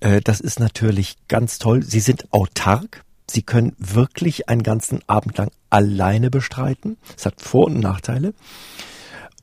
äh, 0.00 0.20
das 0.20 0.40
ist 0.40 0.58
natürlich 0.58 1.16
ganz 1.28 1.58
toll. 1.58 1.84
Sie 1.84 2.00
sind 2.00 2.32
autark, 2.32 3.04
Sie 3.30 3.42
können 3.42 3.76
wirklich 3.78 4.48
einen 4.48 4.62
ganzen 4.62 5.00
Abend 5.06 5.36
lang 5.36 5.50
alleine 5.68 6.30
bestreiten. 6.30 6.96
Es 7.14 7.26
hat 7.26 7.42
Vor- 7.42 7.66
und 7.66 7.78
Nachteile. 7.78 8.32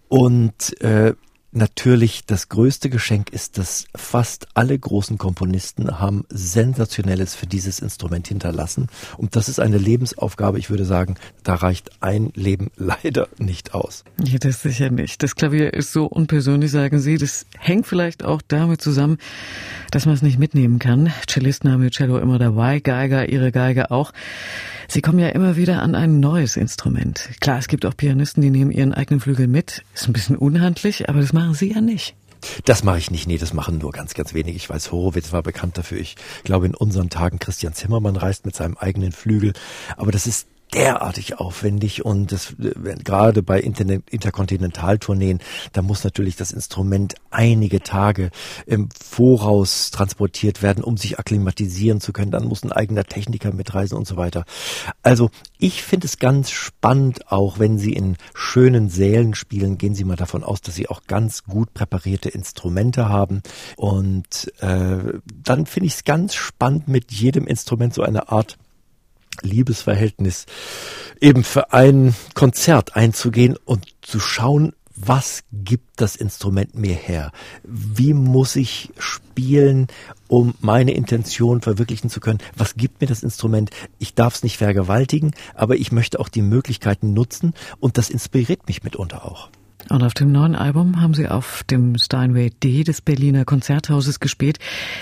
Und 0.08 0.82
äh, 0.82 1.14
natürlich 1.56 2.26
das 2.26 2.50
größte 2.50 2.90
Geschenk 2.90 3.30
ist, 3.30 3.58
dass 3.58 3.86
fast 3.96 4.48
alle 4.54 4.78
großen 4.78 5.18
Komponisten 5.18 6.00
haben 6.00 6.26
Sensationelles 6.30 7.36
für 7.36 7.48
dieses 7.48 7.80
Instrument 7.80 8.28
hinterlassen. 8.28 8.88
Und 9.18 9.36
das 9.36 9.50
ist 9.50 9.60
eine 9.60 9.78
Lebensaufgabe. 9.78 10.60
Ich 10.60 10.70
würde 10.70 10.86
sagen, 10.86 11.16
da 11.44 11.56
reicht 11.56 11.92
ein 12.02 12.32
Leben 12.36 12.72
leider 12.76 13.28
nicht 13.38 13.74
aus. 13.74 14.04
Ja, 14.24 14.38
das 14.38 14.62
sicher 14.62 14.90
nicht. 14.90 15.24
Das 15.24 15.36
Klavier 15.36 15.74
ist 15.74 15.94
so 15.94 16.06
unpersönlich, 16.06 16.72
sagen 16.72 17.00
Sie. 17.00 17.18
Das 17.18 17.46
hängt 17.58 17.88
vielleicht 17.88 18.24
auch 18.24 18.42
damit 18.48 18.82
zusammen, 18.82 19.18
dass 19.92 20.06
man 20.06 20.16
es 20.16 20.22
nicht 20.22 20.40
mitnehmen 20.40 20.80
kann. 20.80 21.12
Cellisten 21.28 21.72
haben 21.72 21.84
ihr 21.84 21.92
Cello 21.92 22.18
immer 22.18 22.38
dabei, 22.38 22.80
Geiger 22.80 23.30
ihre 23.30 23.52
Geige 23.52 23.92
auch. 23.92 24.12
Sie 24.88 25.02
kommen 25.02 25.20
ja 25.20 25.30
immer 25.30 25.56
wieder 25.56 25.82
an 25.82 25.96
ein 25.96 26.20
neues 26.20 26.58
Instrument. 26.58 27.30
Klar, 27.40 27.58
es 27.58 27.68
gibt 27.68 27.86
auch 27.86 27.98
Pianisten, 27.98 28.42
die 28.42 28.50
nehmen 28.50 28.72
ihren 28.72 28.94
eigenen 28.94 29.20
Flügel 29.20 29.48
mit. 29.48 29.84
Ist 29.94 30.08
ein 30.08 30.14
bisschen 30.14 30.38
unhandlich, 30.38 31.10
aber 31.10 31.22
das 31.22 31.34
machen 31.34 31.45
Sie 31.54 31.72
ja 31.72 31.82
nicht. 31.82 32.16
Das 32.66 32.84
mache 32.84 32.98
ich 32.98 33.12
nicht. 33.12 33.28
Nee, 33.28 33.38
das 33.38 33.54
machen 33.54 33.78
nur 33.80 33.92
ganz, 33.92 34.14
ganz 34.14 34.34
wenig. 34.34 34.56
Ich 34.56 34.70
weiß, 34.70 34.92
Horowitz 34.92 35.32
war 35.32 35.42
bekannt 35.42 35.78
dafür. 35.78 36.00
Ich 36.00 36.16
glaube, 36.44 36.66
in 36.66 36.76
unseren 36.76 37.10
Tagen 37.10 37.40
Christian 37.40 37.74
Zimmermann 37.74 38.16
reist 38.16 38.46
mit 38.46 38.56
seinem 38.56 38.78
eigenen 38.78 39.12
Flügel. 39.12 39.54
Aber 39.98 40.12
das 40.12 40.28
ist 40.28 40.48
derartig 40.76 41.40
aufwendig 41.40 42.04
und 42.04 42.34
das, 42.34 42.56
gerade 42.58 43.42
bei 43.42 43.62
Interkontinentaltourneen, 43.62 45.40
da 45.72 45.82
muss 45.82 46.04
natürlich 46.04 46.36
das 46.36 46.52
Instrument 46.52 47.16
einige 47.32 47.80
Tage 47.80 48.30
im 48.66 48.90
Voraus 48.92 49.92
transportiert 49.92 50.62
werden, 50.62 50.84
um 50.84 50.98
sich 50.98 51.18
akklimatisieren 51.18 52.02
zu 52.02 52.12
können. 52.12 52.32
Dann 52.32 52.46
muss 52.46 52.64
ein 52.64 52.74
eigener 52.74 53.06
Techniker 53.06 53.54
mitreisen 53.54 53.98
und 53.98 54.06
so 54.06 54.18
weiter. 54.18 54.44
Also 55.02 55.30
ich 55.58 55.82
finde 55.82 56.08
es 56.08 56.20
ganz 56.20 56.52
spannend, 56.52 57.32
auch 57.32 57.58
wenn 57.58 57.78
Sie 57.78 57.94
in 57.94 58.18
schönen 58.34 58.90
Sälen 58.90 59.34
spielen, 59.34 59.78
gehen 59.78 59.96
Sie 59.96 60.04
mal 60.04 60.18
davon 60.18 60.44
aus, 60.44 60.62
dass 60.62 60.76
Sie 60.76 60.90
auch 60.90 61.04
ganz 61.08 61.44
gut 61.46 61.74
präparierte 61.74 62.30
Instrumente 62.30 63.08
haben. 63.08 63.42
Und 63.78 64.52
äh, 64.60 65.20
dann 65.44 65.66
finde 65.66 65.88
ich 65.88 65.94
es 65.94 66.04
ganz 66.04 66.36
spannend, 66.36 66.90
mit 66.90 67.14
jedem 67.14 67.48
Instrument 67.48 67.94
so 67.94 68.02
eine 68.02 68.30
Art 68.30 68.58
Liebesverhältnis 69.42 70.46
eben 71.22 71.44
für 71.44 71.74
ein 71.74 72.16
Konzert 72.34 72.96
einzugehen 72.96 73.56
und 73.66 73.86
zu 74.02 74.20
schauen, 74.20 74.74
was 74.96 75.44
gibt 75.52 76.00
das 76.00 76.16
Instrument 76.16 76.76
mir 76.76 76.94
her? 76.94 77.32
Wie 77.64 78.14
muss 78.14 78.56
ich 78.56 78.92
spielen, 78.98 79.88
um 80.28 80.56
meine 80.62 80.94
Intention 80.94 81.62
verwirklichen 81.62 82.10
zu 82.10 82.22
können? 82.22 82.40
Was 82.56 82.76
gibt 82.76 83.02
mir 83.02 83.08
das 83.08 83.22
Instrument? 83.22 83.72
Ich 84.00 84.16
darf 84.16 84.36
es 84.36 84.44
nicht 84.44 84.58
vergewaltigen, 84.58 85.34
aber 85.54 85.76
ich 85.76 85.92
möchte 85.92 86.20
auch 86.20 86.30
die 86.30 86.42
Möglichkeiten 86.42 87.14
nutzen 87.14 87.54
und 87.80 87.98
das 87.98 88.10
inspiriert 88.10 88.68
mich 88.68 88.84
mitunter 88.84 89.26
auch. 89.26 89.50
Und 89.90 90.04
auf 90.04 90.14
dem 90.14 90.32
neuen 90.32 90.56
Album 90.56 91.02
haben 91.02 91.14
Sie 91.14 91.28
auf 91.28 91.64
dem 91.64 91.98
Steinway 91.98 92.50
D 92.50 92.84
des 92.84 93.02
Berliner 93.02 93.46
Konzerthauses 93.46 94.20
gespielt. 94.20 94.58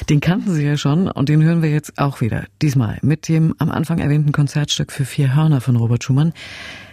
Den 0.10 0.20
kannten 0.20 0.52
Sie 0.54 0.64
ja 0.64 0.78
schon 0.78 1.08
und 1.08 1.30
den 1.30 1.42
hören 1.42 1.62
wir 1.62 1.70
jetzt 1.70 1.98
auch 2.00 2.22
wieder. 2.22 2.46
Diesmal 2.62 3.00
mit 3.02 3.28
dem 3.28 3.56
am 3.60 3.72
Anfang 3.72 4.00
erwähnten 4.00 4.32
Konzertstück 4.32 4.92
für 4.92 5.06
vier 5.06 5.36
Hörner 5.36 5.62
von 5.62 5.76
Robert 5.76 6.04
Schumann 6.04 6.34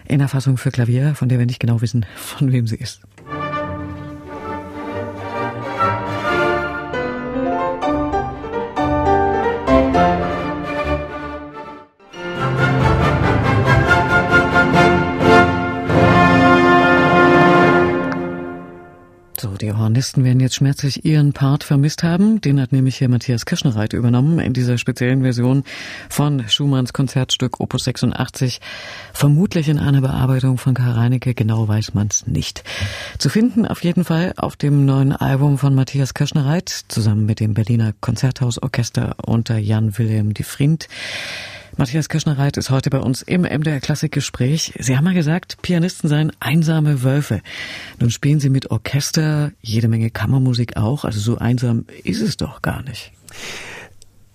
in 0.05 0.19
der 0.19 0.27
Fassung 0.27 0.57
für 0.57 0.71
Klavier, 0.71 1.15
von 1.15 1.29
der 1.29 1.39
wir 1.39 1.45
nicht 1.45 1.59
genau 1.59 1.81
wissen, 1.81 2.05
von 2.15 2.51
wem 2.51 2.67
sie 2.67 2.77
ist. 2.77 3.01
Die 19.61 19.71
Hornisten 19.71 20.23
werden 20.23 20.39
jetzt 20.39 20.55
schmerzlich 20.55 21.05
ihren 21.05 21.33
Part 21.33 21.63
vermisst 21.63 22.01
haben. 22.01 22.41
Den 22.41 22.59
hat 22.59 22.71
nämlich 22.71 22.97
hier 22.97 23.09
Matthias 23.09 23.45
Kirschnereit 23.45 23.93
übernommen 23.93 24.39
in 24.39 24.53
dieser 24.53 24.79
speziellen 24.79 25.21
Version 25.21 25.63
von 26.09 26.49
Schumanns 26.49 26.93
Konzertstück 26.93 27.59
Opus 27.59 27.83
86. 27.83 28.59
Vermutlich 29.13 29.69
in 29.69 29.77
einer 29.77 30.01
Bearbeitung 30.01 30.57
von 30.57 30.73
Karl 30.73 30.93
Reinecke, 30.93 31.35
genau 31.35 31.67
weiß 31.67 31.93
man's 31.93 32.25
nicht. 32.25 32.63
Zu 33.19 33.29
finden 33.29 33.67
auf 33.67 33.83
jeden 33.83 34.03
Fall 34.03 34.33
auf 34.35 34.55
dem 34.55 34.85
neuen 34.85 35.11
Album 35.11 35.59
von 35.59 35.75
Matthias 35.75 36.15
Kirschnereit 36.15 36.69
zusammen 36.87 37.27
mit 37.27 37.39
dem 37.39 37.53
Berliner 37.53 37.93
Konzerthausorchester 38.01 39.15
unter 39.23 39.59
Jan 39.59 39.95
Wilhelm 39.95 40.33
de 40.33 40.43
Vriend. 40.43 40.87
Matthias 41.77 42.09
Kirschner-Reit 42.09 42.57
ist 42.57 42.69
heute 42.69 42.89
bei 42.89 42.99
uns 42.99 43.21
im 43.21 43.41
MDR 43.41 43.79
Klassikgespräch. 43.79 44.73
Sie 44.77 44.97
haben 44.97 45.05
mal 45.05 45.13
gesagt, 45.13 45.61
Pianisten 45.61 46.09
seien 46.09 46.31
einsame 46.39 47.01
Wölfe. 47.03 47.41
Nun 47.99 48.11
spielen 48.11 48.39
Sie 48.39 48.49
mit 48.49 48.71
Orchester, 48.71 49.51
jede 49.61 49.87
Menge 49.87 50.09
Kammermusik 50.09 50.75
auch. 50.75 51.05
Also 51.05 51.19
so 51.19 51.37
einsam 51.37 51.85
ist 52.03 52.21
es 52.21 52.35
doch 52.35 52.61
gar 52.61 52.83
nicht. 52.83 53.13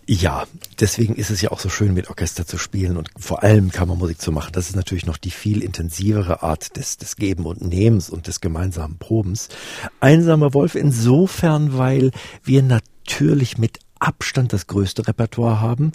Ja, 0.08 0.46
deswegen 0.80 1.16
ist 1.16 1.30
es 1.30 1.42
ja 1.42 1.50
auch 1.50 1.58
so 1.58 1.68
schön, 1.68 1.92
mit 1.92 2.08
Orchester 2.08 2.46
zu 2.46 2.58
spielen 2.58 2.96
und 2.96 3.10
vor 3.18 3.42
allem 3.42 3.70
Kammermusik 3.70 4.20
zu 4.20 4.32
machen. 4.32 4.52
Das 4.52 4.68
ist 4.68 4.76
natürlich 4.76 5.04
noch 5.04 5.18
die 5.18 5.32
viel 5.32 5.62
intensivere 5.62 6.42
Art 6.42 6.76
des, 6.76 6.96
des 6.96 7.16
Geben 7.16 7.44
und 7.44 7.60
Nehmens 7.60 8.08
und 8.08 8.28
des 8.28 8.40
gemeinsamen 8.40 8.98
Probens. 8.98 9.48
Einsamer 10.00 10.54
Wolf 10.54 10.74
insofern, 10.74 11.76
weil 11.76 12.12
wir 12.44 12.62
natürlich 12.62 13.58
mit 13.58 13.80
Abstand 13.98 14.52
das 14.52 14.68
größte 14.68 15.06
Repertoire 15.06 15.60
haben. 15.60 15.92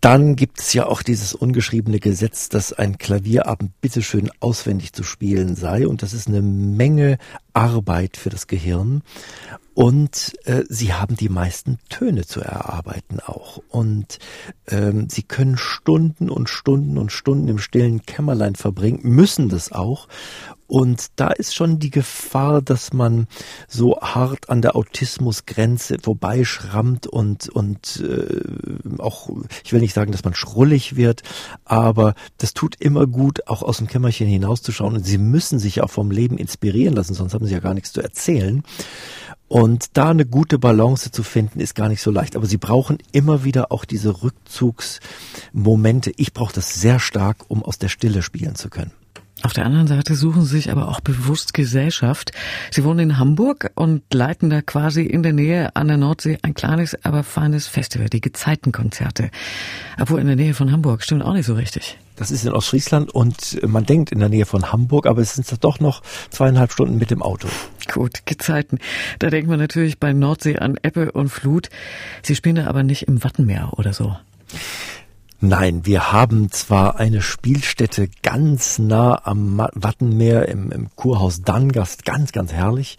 Dann 0.00 0.36
gibt 0.36 0.60
es 0.60 0.72
ja 0.74 0.86
auch 0.86 1.02
dieses 1.02 1.34
ungeschriebene 1.34 1.98
Gesetz, 1.98 2.48
dass 2.48 2.72
ein 2.72 2.98
Klavierabend 2.98 3.80
bitteschön 3.80 4.30
auswendig 4.38 4.92
zu 4.92 5.02
spielen 5.02 5.56
sei. 5.56 5.88
Und 5.88 6.02
das 6.02 6.12
ist 6.12 6.28
eine 6.28 6.40
Menge 6.40 7.18
Arbeit 7.52 8.16
für 8.16 8.30
das 8.30 8.46
Gehirn. 8.46 9.02
Und 9.78 10.34
äh, 10.44 10.64
sie 10.68 10.92
haben 10.92 11.14
die 11.14 11.28
meisten 11.28 11.78
Töne 11.88 12.26
zu 12.26 12.40
erarbeiten 12.40 13.20
auch. 13.20 13.62
Und 13.68 14.18
ähm, 14.66 15.08
sie 15.08 15.22
können 15.22 15.56
Stunden 15.56 16.30
und 16.30 16.48
Stunden 16.48 16.98
und 16.98 17.12
Stunden 17.12 17.46
im 17.46 17.58
stillen 17.58 18.02
Kämmerlein 18.02 18.56
verbringen, 18.56 18.98
müssen 19.04 19.48
das 19.48 19.70
auch. 19.70 20.08
Und 20.66 21.06
da 21.14 21.28
ist 21.28 21.54
schon 21.54 21.78
die 21.78 21.90
Gefahr, 21.90 22.60
dass 22.60 22.92
man 22.92 23.28
so 23.68 24.00
hart 24.00 24.50
an 24.50 24.62
der 24.62 24.74
Autismusgrenze 24.74 25.98
vorbeischrammt 26.02 27.06
und, 27.06 27.48
und 27.48 28.02
äh, 28.04 28.98
auch, 28.98 29.30
ich 29.64 29.72
will 29.72 29.80
nicht 29.80 29.94
sagen, 29.94 30.10
dass 30.10 30.24
man 30.24 30.34
schrullig 30.34 30.96
wird, 30.96 31.22
aber 31.64 32.14
das 32.36 32.52
tut 32.52 32.74
immer 32.80 33.06
gut, 33.06 33.46
auch 33.46 33.62
aus 33.62 33.78
dem 33.78 33.86
Kämmerchen 33.86 34.26
hinauszuschauen. 34.26 34.96
Und 34.96 35.06
sie 35.06 35.18
müssen 35.18 35.60
sich 35.60 35.82
auch 35.82 35.90
vom 35.90 36.10
Leben 36.10 36.36
inspirieren 36.36 36.94
lassen, 36.94 37.14
sonst 37.14 37.32
haben 37.32 37.46
sie 37.46 37.54
ja 37.54 37.60
gar 37.60 37.74
nichts 37.74 37.92
zu 37.92 38.02
erzählen. 38.02 38.64
Und 39.48 39.96
da 39.96 40.10
eine 40.10 40.26
gute 40.26 40.58
Balance 40.58 41.10
zu 41.10 41.22
finden, 41.22 41.60
ist 41.60 41.74
gar 41.74 41.88
nicht 41.88 42.02
so 42.02 42.10
leicht. 42.10 42.36
Aber 42.36 42.46
sie 42.46 42.58
brauchen 42.58 42.98
immer 43.12 43.44
wieder 43.44 43.72
auch 43.72 43.84
diese 43.84 44.22
Rückzugsmomente. 44.22 46.12
Ich 46.16 46.34
brauche 46.34 46.52
das 46.52 46.74
sehr 46.80 47.00
stark, 47.00 47.46
um 47.48 47.62
aus 47.64 47.78
der 47.78 47.88
Stille 47.88 48.22
spielen 48.22 48.54
zu 48.54 48.68
können. 48.68 48.92
Auf 49.42 49.52
der 49.52 49.64
anderen 49.64 49.86
Seite 49.86 50.16
suchen 50.16 50.44
Sie 50.44 50.56
sich 50.56 50.72
aber 50.72 50.88
auch 50.88 51.00
bewusst 51.00 51.54
Gesellschaft. 51.54 52.32
Sie 52.72 52.82
wohnen 52.82 53.10
in 53.10 53.18
Hamburg 53.18 53.70
und 53.76 54.02
leiten 54.12 54.50
da 54.50 54.62
quasi 54.62 55.02
in 55.02 55.22
der 55.22 55.32
Nähe 55.32 55.76
an 55.76 55.86
der 55.86 55.96
Nordsee 55.96 56.38
ein 56.42 56.54
kleines, 56.54 56.96
aber 57.04 57.22
feines 57.22 57.68
Festival, 57.68 58.08
die 58.08 58.20
Gezeitenkonzerte. 58.20 59.30
Obwohl 60.00 60.20
in 60.20 60.26
der 60.26 60.34
Nähe 60.34 60.54
von 60.54 60.72
Hamburg 60.72 61.04
stimmt 61.04 61.22
auch 61.22 61.34
nicht 61.34 61.46
so 61.46 61.54
richtig. 61.54 61.98
Das 62.16 62.32
ist 62.32 62.44
in 62.44 62.52
Ostfriesland 62.52 63.14
und 63.14 63.62
man 63.64 63.86
denkt 63.86 64.10
in 64.10 64.18
der 64.18 64.28
Nähe 64.28 64.44
von 64.44 64.72
Hamburg, 64.72 65.06
aber 65.06 65.22
es 65.22 65.34
sind 65.34 65.46
doch 65.62 65.78
noch 65.78 66.02
zweieinhalb 66.30 66.72
Stunden 66.72 66.98
mit 66.98 67.12
dem 67.12 67.22
Auto. 67.22 67.46
Gut, 67.92 68.26
Gezeiten. 68.26 68.78
Da 69.18 69.30
denkt 69.30 69.48
man 69.48 69.58
natürlich 69.58 69.98
bei 69.98 70.12
Nordsee 70.12 70.58
an 70.58 70.78
Ebbe 70.82 71.12
und 71.12 71.30
Flut. 71.30 71.70
Sie 72.22 72.36
spielen 72.36 72.56
da 72.56 72.66
aber 72.66 72.82
nicht 72.82 73.04
im 73.04 73.24
Wattenmeer 73.24 73.72
oder 73.76 73.92
so. 73.92 74.16
Nein, 75.40 75.86
wir 75.86 76.12
haben 76.12 76.50
zwar 76.50 76.98
eine 76.98 77.22
Spielstätte 77.22 78.08
ganz 78.22 78.78
nah 78.78 79.24
am 79.24 79.58
Wattenmeer 79.72 80.48
im, 80.48 80.72
im 80.72 80.88
Kurhaus 80.96 81.42
Dangast, 81.42 82.04
ganz, 82.04 82.32
ganz 82.32 82.52
herrlich, 82.52 82.96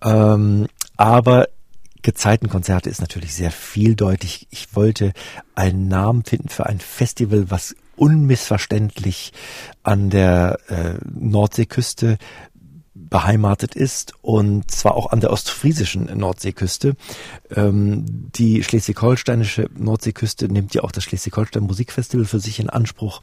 ähm, 0.00 0.68
aber 0.96 1.48
Gezeitenkonzerte 2.02 2.90
ist 2.90 3.00
natürlich 3.00 3.34
sehr 3.34 3.50
vieldeutig. 3.50 4.46
Ich 4.50 4.76
wollte 4.76 5.12
einen 5.56 5.88
Namen 5.88 6.22
finden 6.22 6.48
für 6.48 6.66
ein 6.66 6.78
Festival, 6.78 7.50
was 7.50 7.74
unmissverständlich 7.96 9.32
an 9.82 10.10
der 10.10 10.58
äh, 10.68 10.94
Nordseeküste 11.12 12.18
beheimatet 13.14 13.76
ist 13.76 14.12
und 14.22 14.68
zwar 14.72 14.96
auch 14.96 15.12
an 15.12 15.20
der 15.20 15.30
ostfriesischen 15.30 16.06
Nordseeküste. 16.18 16.96
Ähm, 17.54 18.04
die 18.34 18.64
schleswig-holsteinische 18.64 19.70
Nordseeküste 19.78 20.48
nimmt 20.48 20.74
ja 20.74 20.82
auch 20.82 20.90
das 20.90 21.04
Schleswig-Holstein 21.04 21.62
Musikfestival 21.62 22.24
für 22.24 22.40
sich 22.40 22.58
in 22.58 22.70
Anspruch 22.70 23.22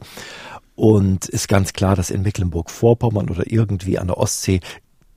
und 0.76 1.26
ist 1.26 1.46
ganz 1.46 1.74
klar, 1.74 1.94
dass 1.94 2.08
in 2.08 2.22
Mecklenburg-Vorpommern 2.22 3.28
oder 3.28 3.42
irgendwie 3.52 3.98
an 3.98 4.06
der 4.06 4.16
Ostsee 4.16 4.60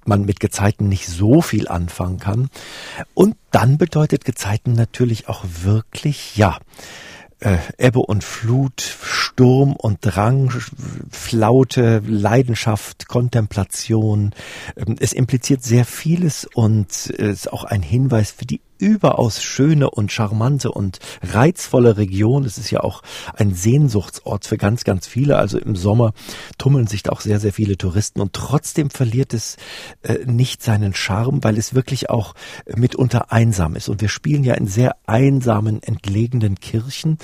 man 0.03 0.25
mit 0.25 0.41
Gezeiten 0.41 0.89
nicht 0.89 1.07
so 1.07 1.41
viel 1.41 1.69
anfangen 1.69 2.19
kann. 2.19 2.49
Und 3.13 3.37
dann 3.51 3.77
bedeutet 3.77 4.25
Gezeiten 4.25 4.73
natürlich 4.73 5.29
auch 5.29 5.45
wirklich, 5.63 6.35
ja, 6.35 6.59
äh, 7.39 7.57
Ebbe 7.77 7.99
und 7.99 8.23
Flut, 8.23 8.81
Sturm 8.81 9.75
und 9.75 9.99
Drang, 10.01 10.51
Flaute, 11.11 12.01
Leidenschaft, 12.05 13.07
Kontemplation. 13.07 14.33
Ähm, 14.75 14.95
es 14.99 15.13
impliziert 15.13 15.63
sehr 15.63 15.85
vieles 15.85 16.45
und 16.53 17.13
äh, 17.17 17.31
ist 17.31 17.51
auch 17.51 17.63
ein 17.63 17.81
Hinweis 17.81 18.31
für 18.31 18.45
die 18.45 18.61
überaus 18.77 19.41
schöne 19.43 19.89
und 19.89 20.11
charmante 20.11 20.71
und 20.71 20.99
reizvolle 21.21 21.97
Region. 21.97 22.45
Es 22.45 22.57
ist 22.57 22.71
ja 22.71 22.81
auch 22.81 23.01
ein 23.33 23.53
Sehnsuchtsort 23.53 24.45
für 24.45 24.57
ganz, 24.57 24.83
ganz 24.83 25.07
viele. 25.07 25.37
Also 25.37 25.57
im 25.57 25.75
Sommer 25.75 26.13
tummeln 26.57 26.87
sich 26.87 27.03
da 27.03 27.11
auch 27.11 27.21
sehr, 27.21 27.39
sehr 27.39 27.53
viele 27.53 27.77
Touristen 27.77 28.21
und 28.21 28.33
trotzdem 28.33 28.89
verliert 28.89 29.33
es 29.33 29.57
äh, 30.03 30.25
nicht 30.25 30.63
seinen 30.63 30.93
Charme, 30.93 31.43
weil 31.43 31.57
es 31.57 31.73
wirklich 31.73 32.09
auch 32.09 32.33
mitunter 32.75 33.31
einsam 33.31 33.75
ist. 33.75 33.89
Und 33.89 34.01
wir 34.01 34.09
spielen 34.09 34.43
ja 34.43 34.55
in 34.55 34.67
sehr 34.67 34.95
einsamen, 35.05 35.81
entlegenen 35.81 36.55
Kirchen 36.55 37.17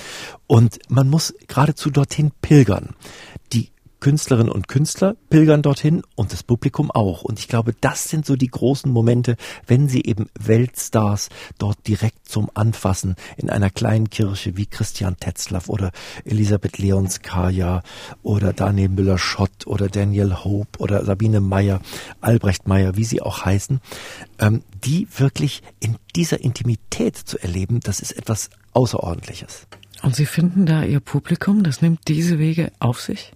und 0.46 0.78
man 0.88 1.08
muss 1.08 1.34
geradezu 1.48 1.90
dorthin 1.90 2.32
pilgern. 2.40 2.94
Die 3.52 3.72
Künstlerinnen 4.02 4.50
und 4.50 4.66
Künstler 4.66 5.14
pilgern 5.30 5.62
dorthin 5.62 6.02
und 6.16 6.32
das 6.32 6.42
Publikum 6.42 6.90
auch. 6.90 7.22
Und 7.22 7.38
ich 7.38 7.46
glaube, 7.46 7.72
das 7.80 8.08
sind 8.08 8.26
so 8.26 8.34
die 8.34 8.48
großen 8.48 8.90
Momente, 8.90 9.36
wenn 9.68 9.88
sie 9.88 10.02
eben 10.02 10.28
Weltstars 10.36 11.28
dort 11.58 11.86
direkt 11.86 12.28
zum 12.28 12.50
Anfassen 12.54 13.14
in 13.36 13.48
einer 13.48 13.70
kleinen 13.70 14.10
Kirche 14.10 14.56
wie 14.56 14.66
Christian 14.66 15.18
Tetzlaff 15.18 15.68
oder 15.68 15.92
Elisabeth 16.24 16.78
Leonskaya 16.78 17.84
oder 18.24 18.52
Daniel 18.52 18.88
Müller-Schott 18.88 19.68
oder 19.68 19.88
Daniel 19.88 20.34
Hope 20.42 20.80
oder 20.80 21.04
Sabine 21.04 21.40
Meyer, 21.40 21.80
Albrecht 22.20 22.66
Meyer, 22.66 22.96
wie 22.96 23.04
sie 23.04 23.22
auch 23.22 23.44
heißen, 23.44 23.80
ähm, 24.40 24.64
die 24.84 25.06
wirklich 25.16 25.62
in 25.78 25.94
dieser 26.16 26.40
Intimität 26.40 27.16
zu 27.16 27.38
erleben, 27.38 27.78
das 27.78 28.00
ist 28.00 28.18
etwas 28.18 28.50
Außerordentliches. 28.72 29.68
Und 30.02 30.16
Sie 30.16 30.26
finden 30.26 30.66
da 30.66 30.82
Ihr 30.82 30.98
Publikum, 30.98 31.62
das 31.62 31.82
nimmt 31.82 32.08
diese 32.08 32.40
Wege 32.40 32.72
auf 32.80 33.00
sich? 33.00 33.32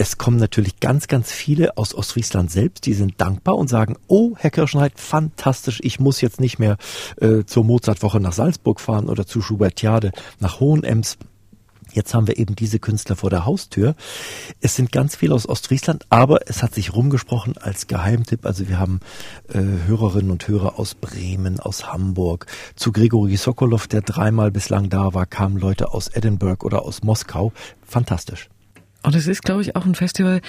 Es 0.00 0.16
kommen 0.16 0.36
natürlich 0.36 0.78
ganz, 0.78 1.08
ganz 1.08 1.32
viele 1.32 1.76
aus 1.76 1.92
Ostfriesland 1.92 2.52
selbst, 2.52 2.86
die 2.86 2.94
sind 2.94 3.20
dankbar 3.20 3.56
und 3.56 3.66
sagen, 3.66 3.96
oh, 4.06 4.34
Herr 4.36 4.52
Kirschenreit, 4.52 4.92
fantastisch, 4.94 5.80
ich 5.82 5.98
muss 5.98 6.20
jetzt 6.20 6.40
nicht 6.40 6.60
mehr 6.60 6.76
äh, 7.20 7.42
zur 7.44 7.64
Mozartwoche 7.64 8.20
nach 8.20 8.32
Salzburg 8.32 8.80
fahren 8.80 9.08
oder 9.08 9.26
zu 9.26 9.42
Schubertiade 9.42 10.12
nach 10.38 10.60
Hohenems. 10.60 11.18
Jetzt 11.92 12.14
haben 12.14 12.28
wir 12.28 12.38
eben 12.38 12.54
diese 12.54 12.78
Künstler 12.78 13.16
vor 13.16 13.30
der 13.30 13.44
Haustür. 13.44 13.96
Es 14.60 14.76
sind 14.76 14.92
ganz 14.92 15.16
viele 15.16 15.34
aus 15.34 15.48
Ostfriesland, 15.48 16.06
aber 16.10 16.48
es 16.48 16.62
hat 16.62 16.74
sich 16.74 16.94
rumgesprochen 16.94 17.56
als 17.58 17.88
Geheimtipp. 17.88 18.46
Also 18.46 18.68
wir 18.68 18.78
haben 18.78 19.00
äh, 19.48 19.58
Hörerinnen 19.88 20.30
und 20.30 20.46
Hörer 20.46 20.78
aus 20.78 20.94
Bremen, 20.94 21.58
aus 21.58 21.92
Hamburg. 21.92 22.46
Zu 22.76 22.92
Grigori 22.92 23.36
Sokolov, 23.36 23.88
der 23.88 24.02
dreimal 24.02 24.52
bislang 24.52 24.90
da 24.90 25.12
war, 25.12 25.26
kamen 25.26 25.58
Leute 25.58 25.92
aus 25.92 26.06
Edinburgh 26.06 26.64
oder 26.64 26.82
aus 26.82 27.02
Moskau. 27.02 27.52
Fantastisch. 27.84 28.48
Und 29.08 29.14
es 29.14 29.26
ist, 29.26 29.42
glaube 29.42 29.62
ich, 29.62 29.74
auch 29.74 29.86
ein 29.86 29.94
Festival, 29.94 30.42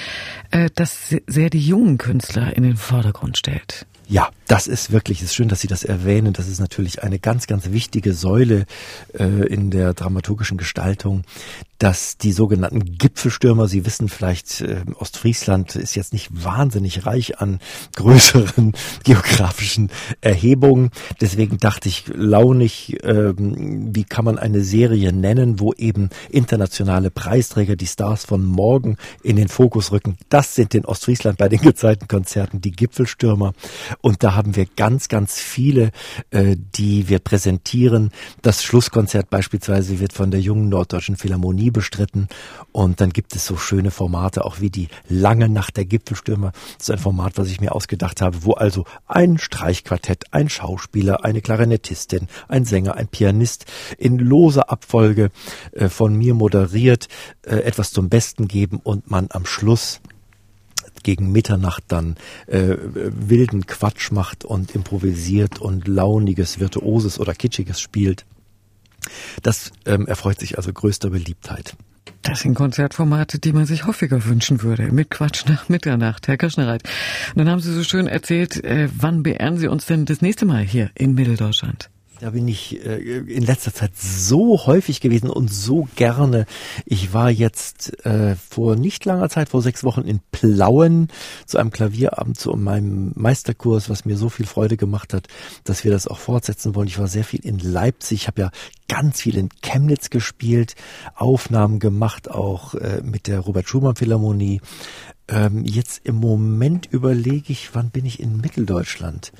äh, 0.51 0.69
das 0.75 1.15
sehr 1.27 1.49
die 1.49 1.65
jungen 1.65 1.97
Künstler 1.97 2.57
in 2.57 2.63
den 2.63 2.75
Vordergrund 2.75 3.37
stellt. 3.37 3.85
Ja, 4.11 4.31
das 4.47 4.65
ist 4.65 4.91
wirklich, 4.91 5.19
es 5.19 5.25
ist 5.25 5.35
schön, 5.35 5.49
dass 5.49 5.61
Sie 5.61 5.67
das 5.67 5.83
erwähnen. 5.83 6.33
Das 6.33 6.47
ist 6.47 6.59
natürlich 6.59 7.03
eine 7.03 7.19
ganz, 7.19 7.45
ganz 7.45 7.69
wichtige 7.69 8.13
Säule 8.13 8.65
äh, 9.13 9.23
in 9.23 9.69
der 9.69 9.93
dramaturgischen 9.93 10.57
Gestaltung, 10.57 11.23
dass 11.77 12.17
die 12.17 12.31
sogenannten 12.31 12.97
Gipfelstürmer, 12.97 13.67
Sie 13.67 13.85
wissen 13.85 14.09
vielleicht, 14.09 14.61
äh, 14.61 14.81
Ostfriesland 14.95 15.75
ist 15.75 15.93
jetzt 15.93 16.13
nicht 16.13 16.29
wahnsinnig 16.31 17.05
reich 17.05 17.39
an 17.39 17.59
größeren 17.95 18.73
geografischen 19.03 19.91
Erhebungen. 20.21 20.89
Deswegen 21.21 21.59
dachte 21.59 21.87
ich 21.87 22.05
launig, 22.11 23.03
äh, 23.03 23.33
wie 23.37 24.03
kann 24.03 24.25
man 24.25 24.39
eine 24.39 24.63
Serie 24.63 25.13
nennen, 25.13 25.59
wo 25.59 25.73
eben 25.73 26.09
internationale 26.31 27.11
Preisträger, 27.11 27.75
die 27.75 27.85
Stars 27.85 28.25
von 28.25 28.43
morgen 28.43 28.97
in 29.21 29.35
den 29.35 29.49
Fokus 29.49 29.91
rücken. 29.91 30.17
Das 30.29 30.55
sind 30.55 30.73
in 30.73 30.85
Ostfriesland 30.85 31.37
bei 31.37 31.47
den 31.47 31.61
Gezeitenkonzerten 31.61 32.61
die 32.61 32.71
Gipfelstürmer. 32.71 33.53
Und 34.01 34.23
da 34.23 34.35
haben 34.35 34.55
wir 34.55 34.65
ganz, 34.65 35.07
ganz 35.07 35.39
viele, 35.39 35.91
äh, 36.31 36.55
die 36.57 37.09
wir 37.09 37.19
präsentieren. 37.19 38.11
Das 38.41 38.63
Schlusskonzert 38.63 39.29
beispielsweise 39.29 39.99
wird 39.99 40.13
von 40.13 40.31
der 40.31 40.39
jungen 40.39 40.69
Norddeutschen 40.69 41.15
Philharmonie 41.15 41.59
nie 41.59 41.71
bestritten. 41.71 42.27
Und 42.71 43.01
dann 43.01 43.11
gibt 43.11 43.35
es 43.35 43.45
so 43.45 43.57
schöne 43.57 43.91
Formate, 43.91 44.45
auch 44.45 44.61
wie 44.61 44.69
die 44.69 44.87
Lange 45.07 45.49
Nacht 45.49 45.77
der 45.77 45.85
Gipfelstürmer. 45.85 46.51
Das 46.77 46.89
ist 46.89 46.91
ein 46.91 46.99
Format, 46.99 47.37
was 47.37 47.49
ich 47.49 47.61
mir 47.61 47.75
ausgedacht 47.75 48.21
habe, 48.21 48.43
wo 48.43 48.53
also 48.53 48.85
ein 49.07 49.37
Streichquartett, 49.37 50.33
ein 50.33 50.49
Schauspieler, 50.49 51.25
eine 51.25 51.41
Klarinettistin, 51.41 52.27
ein 52.47 52.65
Sänger, 52.65 52.95
ein 52.95 53.07
Pianist 53.07 53.65
in 53.97 54.17
loser 54.17 54.71
Abfolge 54.71 55.29
äh, 55.73 55.89
von 55.89 56.15
mir 56.15 56.33
moderiert, 56.33 57.07
äh, 57.43 57.57
etwas 57.57 57.91
zum 57.91 58.09
Besten 58.09 58.47
geben 58.47 58.79
und 58.81 59.11
man 59.11 59.27
am 59.31 59.45
Schluss 59.45 60.01
gegen 61.03 61.31
Mitternacht 61.31 61.83
dann 61.87 62.15
äh, 62.47 62.75
wilden 62.77 63.65
Quatsch 63.65 64.11
macht 64.11 64.45
und 64.45 64.75
improvisiert 64.75 65.59
und 65.59 65.87
launiges, 65.87 66.59
virtuoses 66.59 67.19
oder 67.19 67.33
kitschiges 67.33 67.79
spielt. 67.79 68.25
Das 69.41 69.71
ähm, 69.85 70.07
erfreut 70.07 70.39
sich 70.39 70.57
also 70.57 70.71
größter 70.73 71.09
Beliebtheit. 71.09 71.75
Das 72.21 72.41
sind 72.41 72.53
Konzertformate, 72.53 73.39
die 73.39 73.53
man 73.53 73.65
sich 73.65 73.85
häufiger 73.85 74.25
wünschen 74.25 74.61
würde. 74.61 74.91
Mit 74.91 75.09
Quatsch 75.09 75.45
nach 75.47 75.69
Mitternacht, 75.69 76.27
Herr 76.27 76.37
Kirschnereit. 76.37 76.83
Dann 77.35 77.49
haben 77.49 77.61
Sie 77.61 77.73
so 77.73 77.83
schön 77.83 78.07
erzählt, 78.07 78.63
äh, 78.63 78.89
wann 78.95 79.23
beehren 79.23 79.57
Sie 79.57 79.67
uns 79.67 79.85
denn 79.85 80.05
das 80.05 80.21
nächste 80.21 80.45
Mal 80.45 80.63
hier 80.63 80.91
in 80.95 81.13
Mitteldeutschland? 81.13 81.89
Da 82.19 82.31
bin 82.31 82.49
ich 82.49 82.85
äh, 82.85 82.97
in 82.97 83.43
letzter 83.43 83.73
Zeit 83.73 83.91
so 83.95 84.65
häufig 84.65 84.99
gewesen 84.99 85.29
und 85.29 85.53
so 85.53 85.87
gerne. 85.95 86.47
Ich 86.85 87.13
war 87.13 87.31
jetzt 87.31 88.05
äh, 88.05 88.35
vor 88.35 88.75
nicht 88.75 89.05
langer 89.05 89.29
Zeit, 89.29 89.47
vor 89.47 89.61
sechs 89.61 89.85
Wochen 89.85 90.01
in 90.01 90.19
Plauen 90.31 91.07
zu 91.45 91.57
einem 91.57 91.71
Klavierabend, 91.71 92.37
zu 92.37 92.51
meinem 92.57 93.13
Meisterkurs, 93.15 93.89
was 93.89 94.03
mir 94.03 94.17
so 94.17 94.27
viel 94.27 94.45
Freude 94.45 94.75
gemacht 94.75 95.13
hat, 95.13 95.27
dass 95.63 95.85
wir 95.85 95.91
das 95.91 96.07
auch 96.07 96.19
fortsetzen 96.19 96.75
wollen. 96.75 96.89
Ich 96.89 96.99
war 96.99 97.07
sehr 97.07 97.23
viel 97.23 97.45
in 97.45 97.57
Leipzig, 97.57 98.27
habe 98.27 98.41
ja 98.41 98.51
ganz 98.89 99.21
viel 99.21 99.37
in 99.37 99.49
Chemnitz 99.61 100.09
gespielt, 100.09 100.75
Aufnahmen 101.15 101.79
gemacht, 101.79 102.29
auch 102.29 102.73
äh, 102.73 103.01
mit 103.01 103.27
der 103.27 103.39
Robert 103.39 103.69
Schumann 103.69 103.95
Philharmonie. 103.95 104.59
Ähm, 105.29 105.63
jetzt 105.63 106.01
im 106.05 106.15
Moment 106.15 106.87
überlege 106.87 107.53
ich, 107.53 107.75
wann 107.75 107.91
bin 107.91 108.05
ich 108.05 108.19
in 108.19 108.37
Mitteldeutschland? 108.37 109.31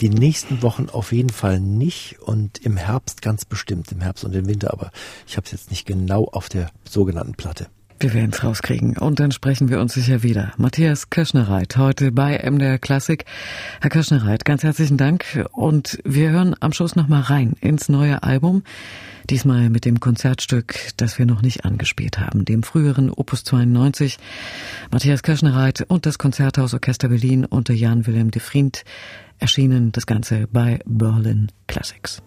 Die 0.00 0.08
nächsten 0.08 0.62
Wochen 0.62 0.88
auf 0.88 1.12
jeden 1.12 1.28
Fall 1.28 1.60
nicht 1.60 2.20
und 2.20 2.58
im 2.58 2.78
Herbst 2.78 3.20
ganz 3.20 3.44
bestimmt, 3.44 3.92
im 3.92 4.00
Herbst 4.00 4.24
und 4.24 4.34
im 4.34 4.46
Winter, 4.46 4.72
aber 4.72 4.90
ich 5.26 5.36
habe 5.36 5.44
es 5.44 5.52
jetzt 5.52 5.70
nicht 5.70 5.86
genau 5.86 6.24
auf 6.24 6.48
der 6.48 6.70
sogenannten 6.84 7.34
Platte. 7.34 7.66
Wir 8.02 8.14
werden 8.14 8.30
es 8.32 8.42
rauskriegen 8.42 8.96
und 8.96 9.20
dann 9.20 9.30
sprechen 9.30 9.68
wir 9.68 9.78
uns 9.78 9.92
sicher 9.92 10.22
wieder. 10.22 10.54
Matthias 10.56 11.10
Kirschnereit 11.10 11.76
heute 11.76 12.12
bei 12.12 12.38
MDR 12.50 12.78
Klassik. 12.78 13.26
Herr 13.82 13.90
Kirschnereit, 13.90 14.46
ganz 14.46 14.62
herzlichen 14.62 14.96
Dank 14.96 15.46
und 15.52 15.98
wir 16.02 16.30
hören 16.30 16.56
am 16.60 16.72
Schluss 16.72 16.96
nochmal 16.96 17.20
rein 17.20 17.56
ins 17.60 17.90
neue 17.90 18.22
Album. 18.22 18.62
Diesmal 19.28 19.68
mit 19.68 19.84
dem 19.84 20.00
Konzertstück, 20.00 20.76
das 20.96 21.18
wir 21.18 21.26
noch 21.26 21.42
nicht 21.42 21.66
angespielt 21.66 22.18
haben, 22.18 22.46
dem 22.46 22.62
früheren 22.62 23.10
Opus 23.10 23.44
92. 23.44 24.16
Matthias 24.90 25.22
Kirschnereit 25.22 25.82
und 25.86 26.06
das 26.06 26.16
Konzerthaus 26.16 26.72
Orchester 26.72 27.10
Berlin 27.10 27.44
unter 27.44 27.74
Jan 27.74 28.06
Willem 28.06 28.30
de 28.30 28.40
Vriend 28.40 28.82
erschienen 29.38 29.92
das 29.92 30.06
Ganze 30.06 30.48
bei 30.50 30.78
Berlin 30.86 31.52
Classics. 31.66 32.22